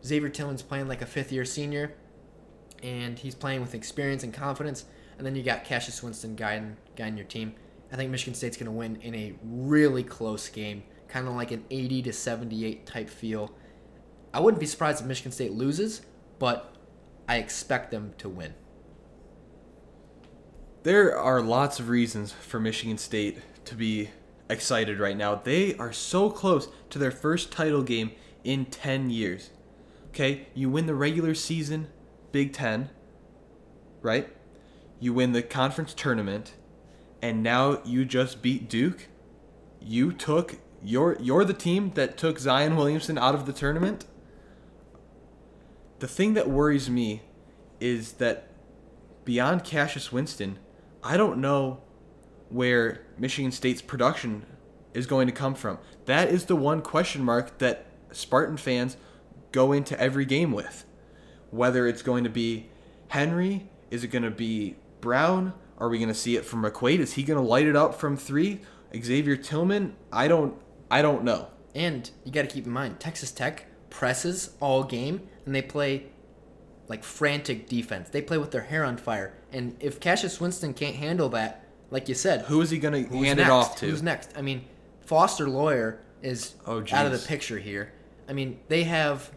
[0.04, 1.94] Xavier Tillman's playing like a fifth year senior,
[2.82, 4.84] and he's playing with experience and confidence.
[5.16, 7.54] And then you got Cassius Winston guiding guiding your team.
[7.90, 11.50] I think Michigan State's going to win in a really close game, kind of like
[11.50, 13.52] an 80 to 78 type feel.
[14.34, 16.02] I wouldn't be surprised if Michigan State loses,
[16.38, 16.74] but
[17.28, 18.54] I expect them to win.
[20.82, 24.10] There are lots of reasons for Michigan State to be
[24.48, 25.34] excited right now.
[25.34, 28.12] They are so close to their first title game
[28.44, 29.50] in 10 years.
[30.08, 31.88] Okay, you win the regular season
[32.32, 32.90] Big 10,
[34.02, 34.28] right?
[35.00, 36.54] You win the conference tournament
[37.22, 39.08] and now you just beat Duke.
[39.80, 44.04] You took you're you're the team that took Zion Williamson out of the tournament.
[45.98, 47.22] The thing that worries me
[47.80, 48.48] is that
[49.24, 50.58] beyond Cassius Winston,
[51.02, 51.80] I don't know
[52.48, 54.44] where Michigan State's production
[54.92, 55.78] is going to come from.
[56.04, 58.96] That is the one question mark that Spartan fans
[59.52, 60.84] go into every game with.
[61.50, 62.68] Whether it's going to be
[63.08, 65.54] Henry, is it going to be Brown?
[65.78, 66.98] Are we going to see it from McQuaid?
[66.98, 68.60] Is he going to light it up from three?
[68.96, 69.94] Xavier Tillman?
[70.12, 70.54] I don't.
[70.90, 71.48] I don't know.
[71.74, 73.66] And you got to keep in mind, Texas Tech
[73.96, 76.04] presses all game, and they play
[76.86, 78.10] like frantic defense.
[78.10, 79.32] They play with their hair on fire.
[79.52, 83.08] And if Cassius Winston can't handle that, like you said, Who is he going to
[83.16, 83.48] hand next?
[83.48, 83.86] it off to?
[83.86, 84.32] Who's next?
[84.36, 84.66] I mean,
[85.00, 87.90] Foster Lawyer is Oh, out of the picture here.
[88.28, 89.30] I mean, they have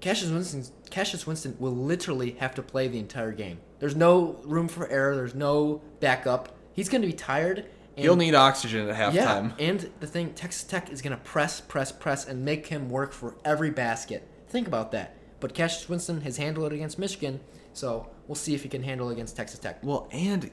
[0.00, 0.64] Cassius Winston.
[0.90, 3.58] Cassius Winston will literally have to play the entire game.
[3.80, 5.16] There's no room for error.
[5.16, 6.56] There's no backup.
[6.72, 7.66] He's going to be tired.
[7.96, 9.14] And He'll need oxygen at halftime.
[9.14, 12.90] yeah, and the thing, Texas Tech is going to press, press, press, and make him
[12.90, 14.26] work for every basket.
[14.48, 15.16] Think about that.
[15.40, 17.40] But Cassius Winston has handled it against Michigan,
[17.72, 19.78] so we'll see if he can handle it against Texas Tech.
[19.84, 20.50] Well, and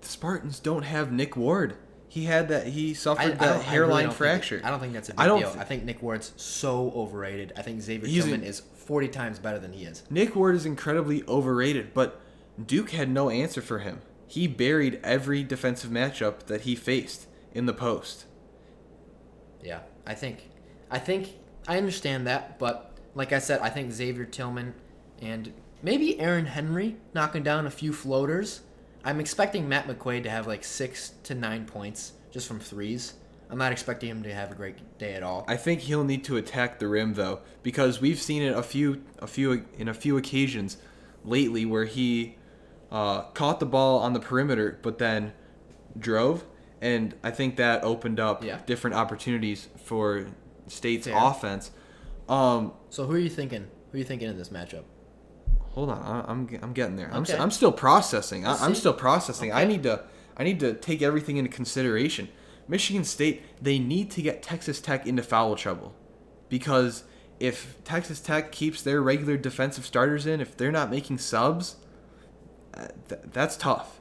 [0.00, 1.76] the Spartans don't have Nick Ward.
[2.08, 2.68] He had that.
[2.68, 4.60] He suffered I- that I hairline really don't it- fracture.
[4.64, 5.50] I don't think that's a big I don't deal.
[5.50, 7.52] thi- I think Nick Ward's so overrated.
[7.56, 10.02] I think Xavier Tillman is 40 times better than he is.
[10.08, 12.20] Nick Ward is incredibly overrated, but
[12.64, 14.00] Duke had no answer for him.
[14.28, 18.24] He buried every defensive matchup that he faced in the post.
[19.62, 20.50] Yeah, I think,
[20.90, 21.34] I think
[21.66, 24.74] I understand that, but like I said, I think Xavier Tillman
[25.20, 25.52] and
[25.82, 28.60] maybe Aaron Henry knocking down a few floaters.
[29.04, 33.14] I'm expecting Matt McQuaid to have like six to nine points just from threes.
[33.48, 35.44] I'm not expecting him to have a great day at all.
[35.46, 39.04] I think he'll need to attack the rim though, because we've seen it a few,
[39.20, 40.76] a few in a few occasions
[41.24, 42.36] lately where he
[42.90, 45.32] uh, caught the ball on the perimeter, but then
[45.98, 46.44] drove
[46.80, 48.58] and I think that opened up Yeah.
[48.66, 50.26] different opportunities for
[50.68, 51.16] State's Fair.
[51.16, 51.70] offense.
[52.28, 53.62] Um, So who are you thinking?
[53.90, 54.82] Who are you thinking in this matchup?
[55.70, 57.10] hold on, I- I'm I'm getting there.
[57.12, 57.38] I'm s- Okay.
[57.42, 58.46] I'm still processing.
[58.46, 59.52] I, I'm still processing.
[59.52, 60.04] I need to
[60.36, 62.28] I need to take everything into consideration.
[62.68, 65.94] Michigan State they need to get Texas Tech into foul trouble
[66.48, 67.04] because
[67.40, 71.76] if Texas Tech keeps their regular defensive starters in, if they're not making subs,
[73.08, 74.00] th- that's tough.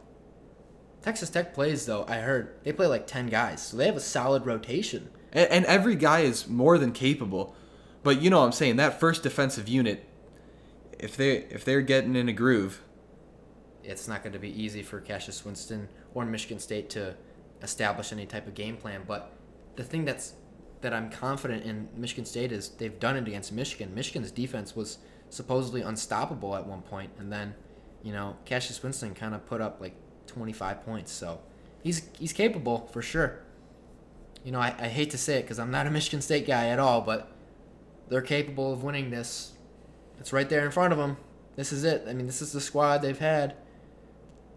[1.01, 2.05] Texas Tech plays though.
[2.07, 5.09] I heard they play like ten guys, so they have a solid rotation.
[5.31, 7.55] And, and every guy is more than capable.
[8.03, 10.07] But you know what I'm saying, that first defensive unit
[10.99, 12.81] if they if they're getting in a groove,
[13.83, 17.15] It's not going to be easy for Cassius Winston or Michigan State to
[17.61, 19.03] establish any type of game plan.
[19.07, 19.31] But
[19.75, 20.33] the thing that's
[20.81, 23.93] that I'm confident in Michigan State is they've done it against Michigan.
[23.93, 24.99] Michigan's defense was
[25.29, 27.55] supposedly unstoppable at one point, and then
[28.05, 29.95] you know Cassius Winston kind of put up like
[30.27, 31.11] 25 points.
[31.11, 31.39] So
[31.83, 33.39] he's he's capable for sure.
[34.43, 36.67] You know, I, I hate to say it because I'm not a Michigan State guy
[36.67, 37.31] at all, but
[38.07, 39.53] they're capable of winning this.
[40.19, 41.17] It's right there in front of them.
[41.55, 42.05] This is it.
[42.07, 43.55] I mean, this is the squad they've had.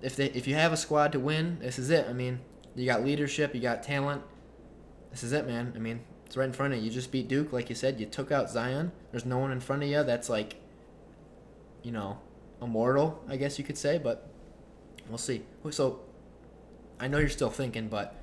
[0.02, 2.06] If they if you have a squad to win, this is it.
[2.06, 2.40] I mean,
[2.74, 4.22] you got leadership, you got talent.
[5.10, 5.72] This is it, man.
[5.74, 6.84] I mean, it's right in front of you.
[6.84, 7.98] You just beat Duke, like you said.
[7.98, 8.92] You took out Zion.
[9.10, 10.56] There's no one in front of you that's like,
[11.82, 12.18] you know,
[12.60, 13.22] immortal.
[13.28, 14.30] I guess you could say, but
[15.08, 15.42] we'll see.
[15.70, 16.00] So,
[17.00, 18.14] I know you're still thinking, but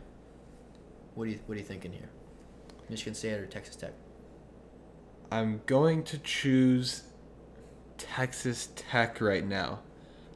[1.13, 2.09] what do you what are you thinking here?
[2.89, 3.93] Michigan State or Texas Tech?
[5.31, 7.03] I'm going to choose
[7.97, 9.79] Texas Tech right now.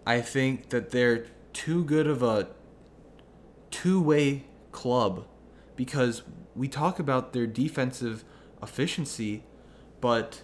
[0.05, 2.47] I think that they're too good of a
[3.69, 5.27] two-way club
[5.75, 6.23] because
[6.55, 8.23] we talk about their defensive
[8.61, 9.43] efficiency,
[10.01, 10.41] but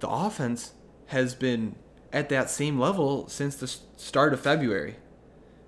[0.00, 0.72] the offense
[1.06, 1.76] has been
[2.14, 4.94] at that same level since the start of February.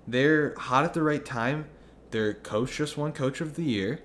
[0.07, 1.65] They're hot at the right time.
[2.11, 3.99] Their coach just won Coach of the Year,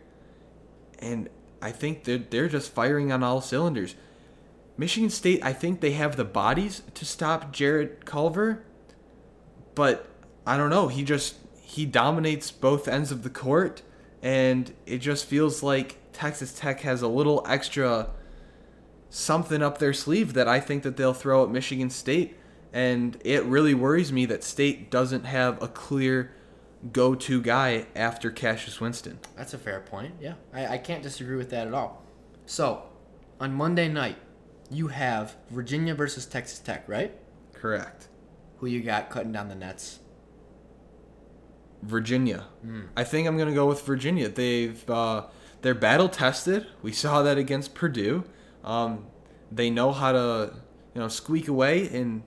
[0.98, 1.30] and
[1.62, 3.94] I think they're they're just firing on all cylinders.
[4.76, 8.64] Michigan State, I think they have the bodies to stop Jarrett Culver,
[9.76, 10.08] but
[10.44, 10.88] I don't know.
[10.88, 13.82] He just he dominates both ends of the court,
[14.20, 18.10] and it just feels like Texas Tech has a little extra
[19.12, 22.34] something up their sleeve that I think that they'll throw at Michigan State,
[22.72, 26.32] and it really worries me that State doesn't have a clear
[26.92, 29.18] go-to guy after Cassius Winston.
[29.36, 30.14] That's a fair point.
[30.18, 32.02] Yeah, I, I can't disagree with that at all.
[32.46, 32.84] So,
[33.38, 34.16] on Monday night,
[34.70, 37.14] you have Virginia versus Texas Tech, right?
[37.52, 38.08] Correct.
[38.58, 40.00] Who you got cutting down the nets?
[41.82, 42.46] Virginia.
[42.96, 44.28] I think I'm gonna go with Virginia.
[44.28, 45.26] They've uh,
[45.60, 46.66] they're battle tested.
[46.80, 48.24] We saw that against Purdue.
[48.64, 49.06] Um,
[49.50, 50.52] they know how to
[50.94, 52.24] you know squeak away in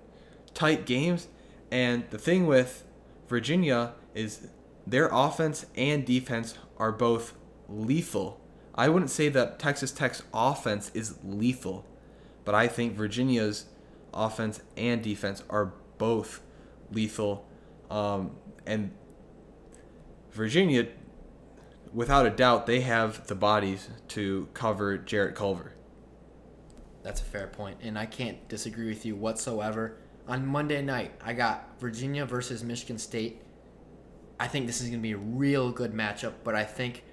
[0.54, 1.28] tight games.
[1.72, 2.84] And the thing with
[3.28, 4.48] Virginia is
[4.88, 7.34] their offense and defense are both
[7.68, 8.40] lethal.
[8.74, 11.86] I wouldn't say that Texas Tech's offense is lethal,
[12.44, 13.66] but I think Virginia's
[14.14, 16.42] offense and defense are both
[16.92, 17.46] lethal.
[17.90, 18.92] Um, and
[20.32, 20.88] Virginia,
[21.94, 25.74] without a doubt, they have the bodies to cover Jarrett Culver.
[27.06, 29.98] That's a fair point, and I can't disagree with you whatsoever.
[30.28, 33.44] On Monday night, I got Virginia versus Michigan State.
[34.40, 37.04] I think this is going to be a real good matchup, but I think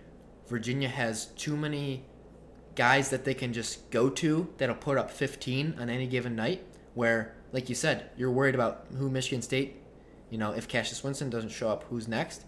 [0.48, 2.06] Virginia has too many
[2.74, 6.64] guys that they can just go to that'll put up 15 on any given night.
[6.94, 9.76] Where, like you said, you're worried about who Michigan State,
[10.30, 12.44] you know, if Cassius Winston doesn't show up, who's next.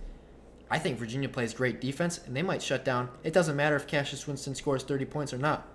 [0.70, 3.10] I think Virginia plays great defense, and they might shut down.
[3.22, 5.68] It doesn't matter if Cassius Winston scores 30 points or not,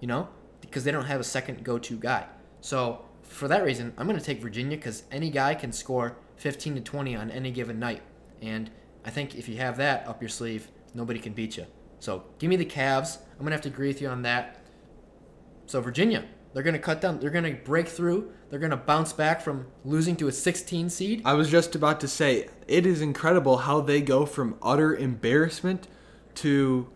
[0.00, 0.28] you know,
[0.66, 2.26] because they don't have a second go-to guy.
[2.60, 6.76] So for that reason, I'm going to take Virginia because any guy can score 15
[6.76, 8.02] to 20 on any given night,
[8.42, 8.70] and
[9.04, 11.66] I think if you have that up your sleeve, nobody can beat you.
[11.98, 13.18] So give me the Cavs.
[13.32, 14.60] I'm going to have to agree with you on that.
[15.66, 17.18] So Virginia, they're going to cut down.
[17.18, 18.32] They're going to break through.
[18.50, 21.22] They're going to bounce back from losing to a 16 seed.
[21.24, 25.88] I was just about to say, it is incredible how they go from utter embarrassment
[26.36, 26.88] to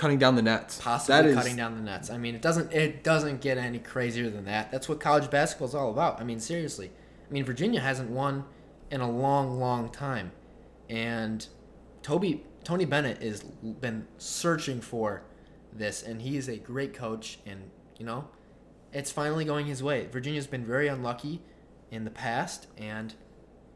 [0.00, 0.80] cutting down the nets.
[0.82, 2.08] possibly That is- cutting down the nets.
[2.10, 4.70] I mean, it doesn't it doesn't get any crazier than that.
[4.70, 6.18] That's what college basketball is all about.
[6.20, 6.90] I mean, seriously.
[7.28, 8.44] I mean, Virginia hasn't won
[8.90, 10.32] in a long, long time,
[10.88, 11.46] and
[12.02, 15.22] Toby Tony Bennett has been searching for
[15.72, 18.28] this, and he is a great coach, and you know,
[18.92, 20.06] it's finally going his way.
[20.10, 21.42] Virginia's been very unlucky
[21.90, 23.14] in the past, and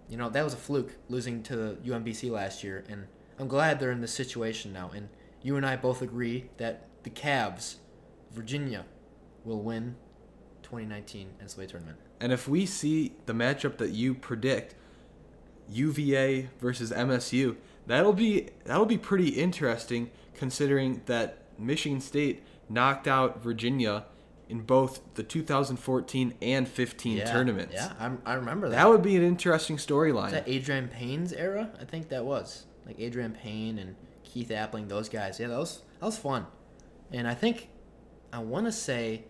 [0.09, 3.09] you know that was a fluke losing to UMBC last year, and
[3.39, 4.91] I'm glad they're in this situation now.
[4.95, 5.11] And
[5.45, 7.77] you and I both agree that the Cavs,
[8.33, 8.85] Virginia,
[9.45, 9.95] will win
[10.65, 11.99] 2019 NCAA tournament.
[12.21, 14.75] And if we see the matchup that you predict,
[15.71, 23.43] UVA versus MSU, That'll be that'll be pretty interesting considering that Michigan State knocked out
[23.43, 24.07] Virginia
[24.49, 27.75] in both the 2014 and 15 Yeah, tournaments.
[27.75, 28.77] Yeah, I'm, I remember that.
[28.77, 30.31] That would be an interesting storyline.
[30.33, 31.71] that Adreian Payne's era?
[31.81, 33.97] I think that was like Adreian Payne and
[34.35, 35.39] Keith Appling, those guys.
[35.39, 36.47] Yeah, that was that was fun.
[37.13, 37.69] And I think
[38.33, 39.25] I want to say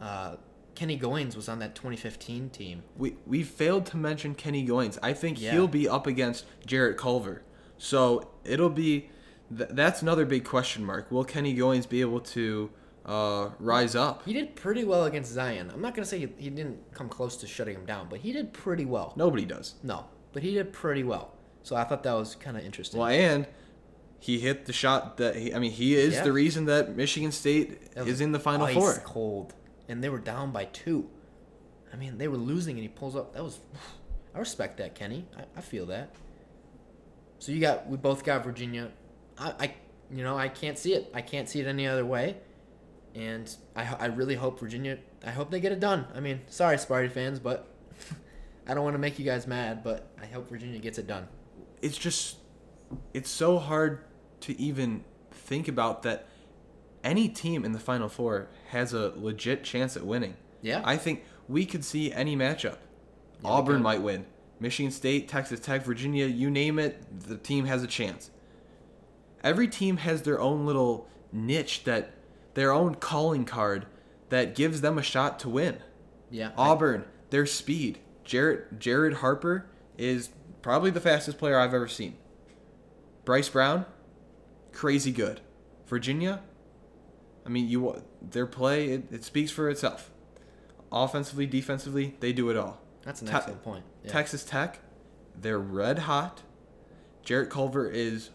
[0.00, 0.36] uh,
[0.76, 2.84] Kenny Goins was on that 2015 team.
[2.96, 4.98] We we failed to mention Kenny Goins.
[5.02, 5.50] I think Yeah.
[5.50, 7.42] he'll be up against Jarrett Culver.
[7.76, 9.10] So it'll be
[9.56, 11.10] th- that's another big question mark.
[11.10, 12.70] Will Kenny Goins be able to
[13.04, 14.24] uh, rise up?
[14.24, 15.72] He did pretty well against Zion.
[15.74, 18.32] I'm not gonna say he, he didn't come close to shutting him down, but he
[18.32, 19.12] did pretty well.
[19.16, 19.74] Nobody does.
[19.82, 21.34] No, but he did pretty well.
[21.64, 23.00] So I thought that was kind of interesting.
[23.00, 23.46] Well, and
[24.20, 26.24] he hit the shot that he, I mean he is Yeah.
[26.24, 28.94] the reason that Michigan State That is in the Final ice Four.
[29.04, 29.54] Cold,
[29.88, 31.08] and they were down by two.
[31.92, 33.34] I mean, they were losing, and he pulls up.
[33.34, 33.58] That was,
[34.34, 35.26] I respect that, Kenny.
[35.36, 36.14] I, I feel that.
[37.40, 38.90] So you got, we both got Virginia.
[39.38, 39.74] I, I,
[40.08, 41.10] you know, I can't see it.
[41.14, 42.36] I can't see it any other way.
[43.14, 44.98] And I, I really hope Virginia.
[45.26, 46.06] I hope they get it done.
[46.14, 47.66] I mean, sorry, Sparty fans, but
[48.68, 49.82] I don't want to make you guys mad.
[49.82, 51.26] But I hope Virginia gets it done.
[51.82, 52.36] It's just
[53.14, 54.04] it's so hard
[54.42, 56.26] to even think about that
[57.02, 60.36] any team in the Final Four has a legit chance at winning.
[60.62, 60.82] Yeah.
[60.84, 62.78] I think we could see any matchup.
[63.42, 64.26] we Auburn might win.
[64.58, 68.30] Michigan State, Texas Tech, Virginia, you name it, the team has a chance.
[69.42, 72.12] Every team has their own little niche that
[72.54, 73.86] their own calling card
[74.28, 75.78] that gives them a shot to win.
[76.30, 76.50] Yeah.
[76.56, 77.98] Auburn, their speed.
[78.24, 79.66] Jared Jared Harper
[79.96, 80.28] is
[80.62, 82.16] probably the fastest player I've ever seen.
[83.24, 83.86] Bryce Brown,
[84.72, 85.40] crazy good.
[85.86, 86.42] Virginia,
[87.44, 90.10] I mean, you their play it, it speaks for itself.
[90.92, 92.80] Offensively, defensively, they do it all.
[93.02, 93.84] that's an Te- excellent point.
[94.04, 94.12] Yeah.
[94.12, 94.80] Texas Tech,
[95.40, 96.42] they're red hot.
[97.22, 98.30] Jarrett Culver is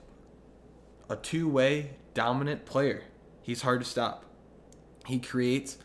[1.09, 3.03] a two-way dominant player.
[3.41, 4.25] He's hard to stop.
[5.05, 5.77] He creates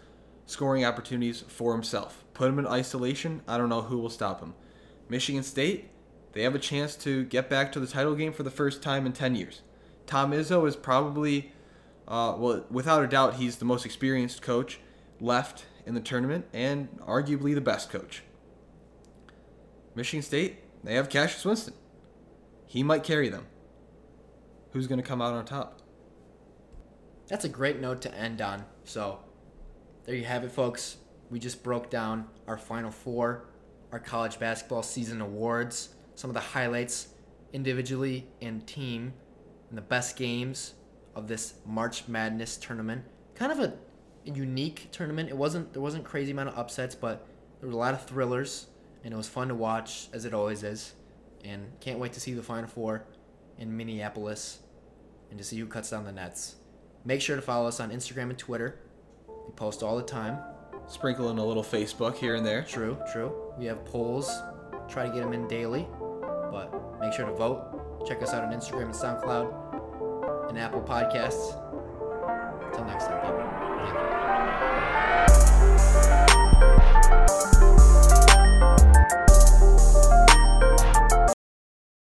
[0.46, 2.24] scoring opportunities for himself.
[2.34, 4.54] Put him in isolation, I don't know who will stop him.
[5.08, 5.90] Michigan State,
[6.32, 9.06] they have a chance to get back to the title game for the first time
[9.06, 9.62] in 10 years.
[10.10, 11.52] Tom Izzo is probably,
[12.08, 14.80] uh, well, without a doubt, he's the most experienced coach
[15.20, 18.24] left in the tournament and arguably the best coach.
[19.94, 21.74] Michigan State, they have Cassius Winston.
[22.66, 23.46] He might carry them.
[24.72, 25.80] Who's going to come out on top?
[27.28, 28.64] That's a great note to end on.
[28.82, 29.20] So,
[30.06, 30.96] there you have it, folks.
[31.30, 33.44] We just broke down our Final Four,
[33.92, 37.10] our college basketball season awards, some of the highlights
[37.52, 39.12] individually and team,
[39.70, 40.74] and the best games
[41.14, 43.04] of this March Madness tournament.
[43.34, 43.74] Kind of a
[44.24, 45.30] unique tournament.
[45.30, 47.26] It wasn't there wasn't crazy amount of upsets, but
[47.60, 48.66] there were a lot of thrillers,
[49.04, 50.92] and it was fun to watch as it always is.
[51.44, 53.04] And can't wait to see the Final Four
[53.58, 54.58] in Minneapolis
[55.30, 56.56] and to see who cuts down the nets.
[57.04, 58.78] Make sure to follow us on Instagram and Twitter.
[59.46, 60.38] We post all the time.
[60.86, 62.62] Sprinkle in a little Facebook here and there.
[62.62, 63.32] True, true.
[63.56, 64.30] We have polls.
[64.88, 65.86] Try to get them in daily.
[66.50, 67.79] But make sure to vote.
[68.06, 71.56] Check us out on Instagram and SoundCloud and Apple Podcasts.
[72.66, 73.19] Until next time.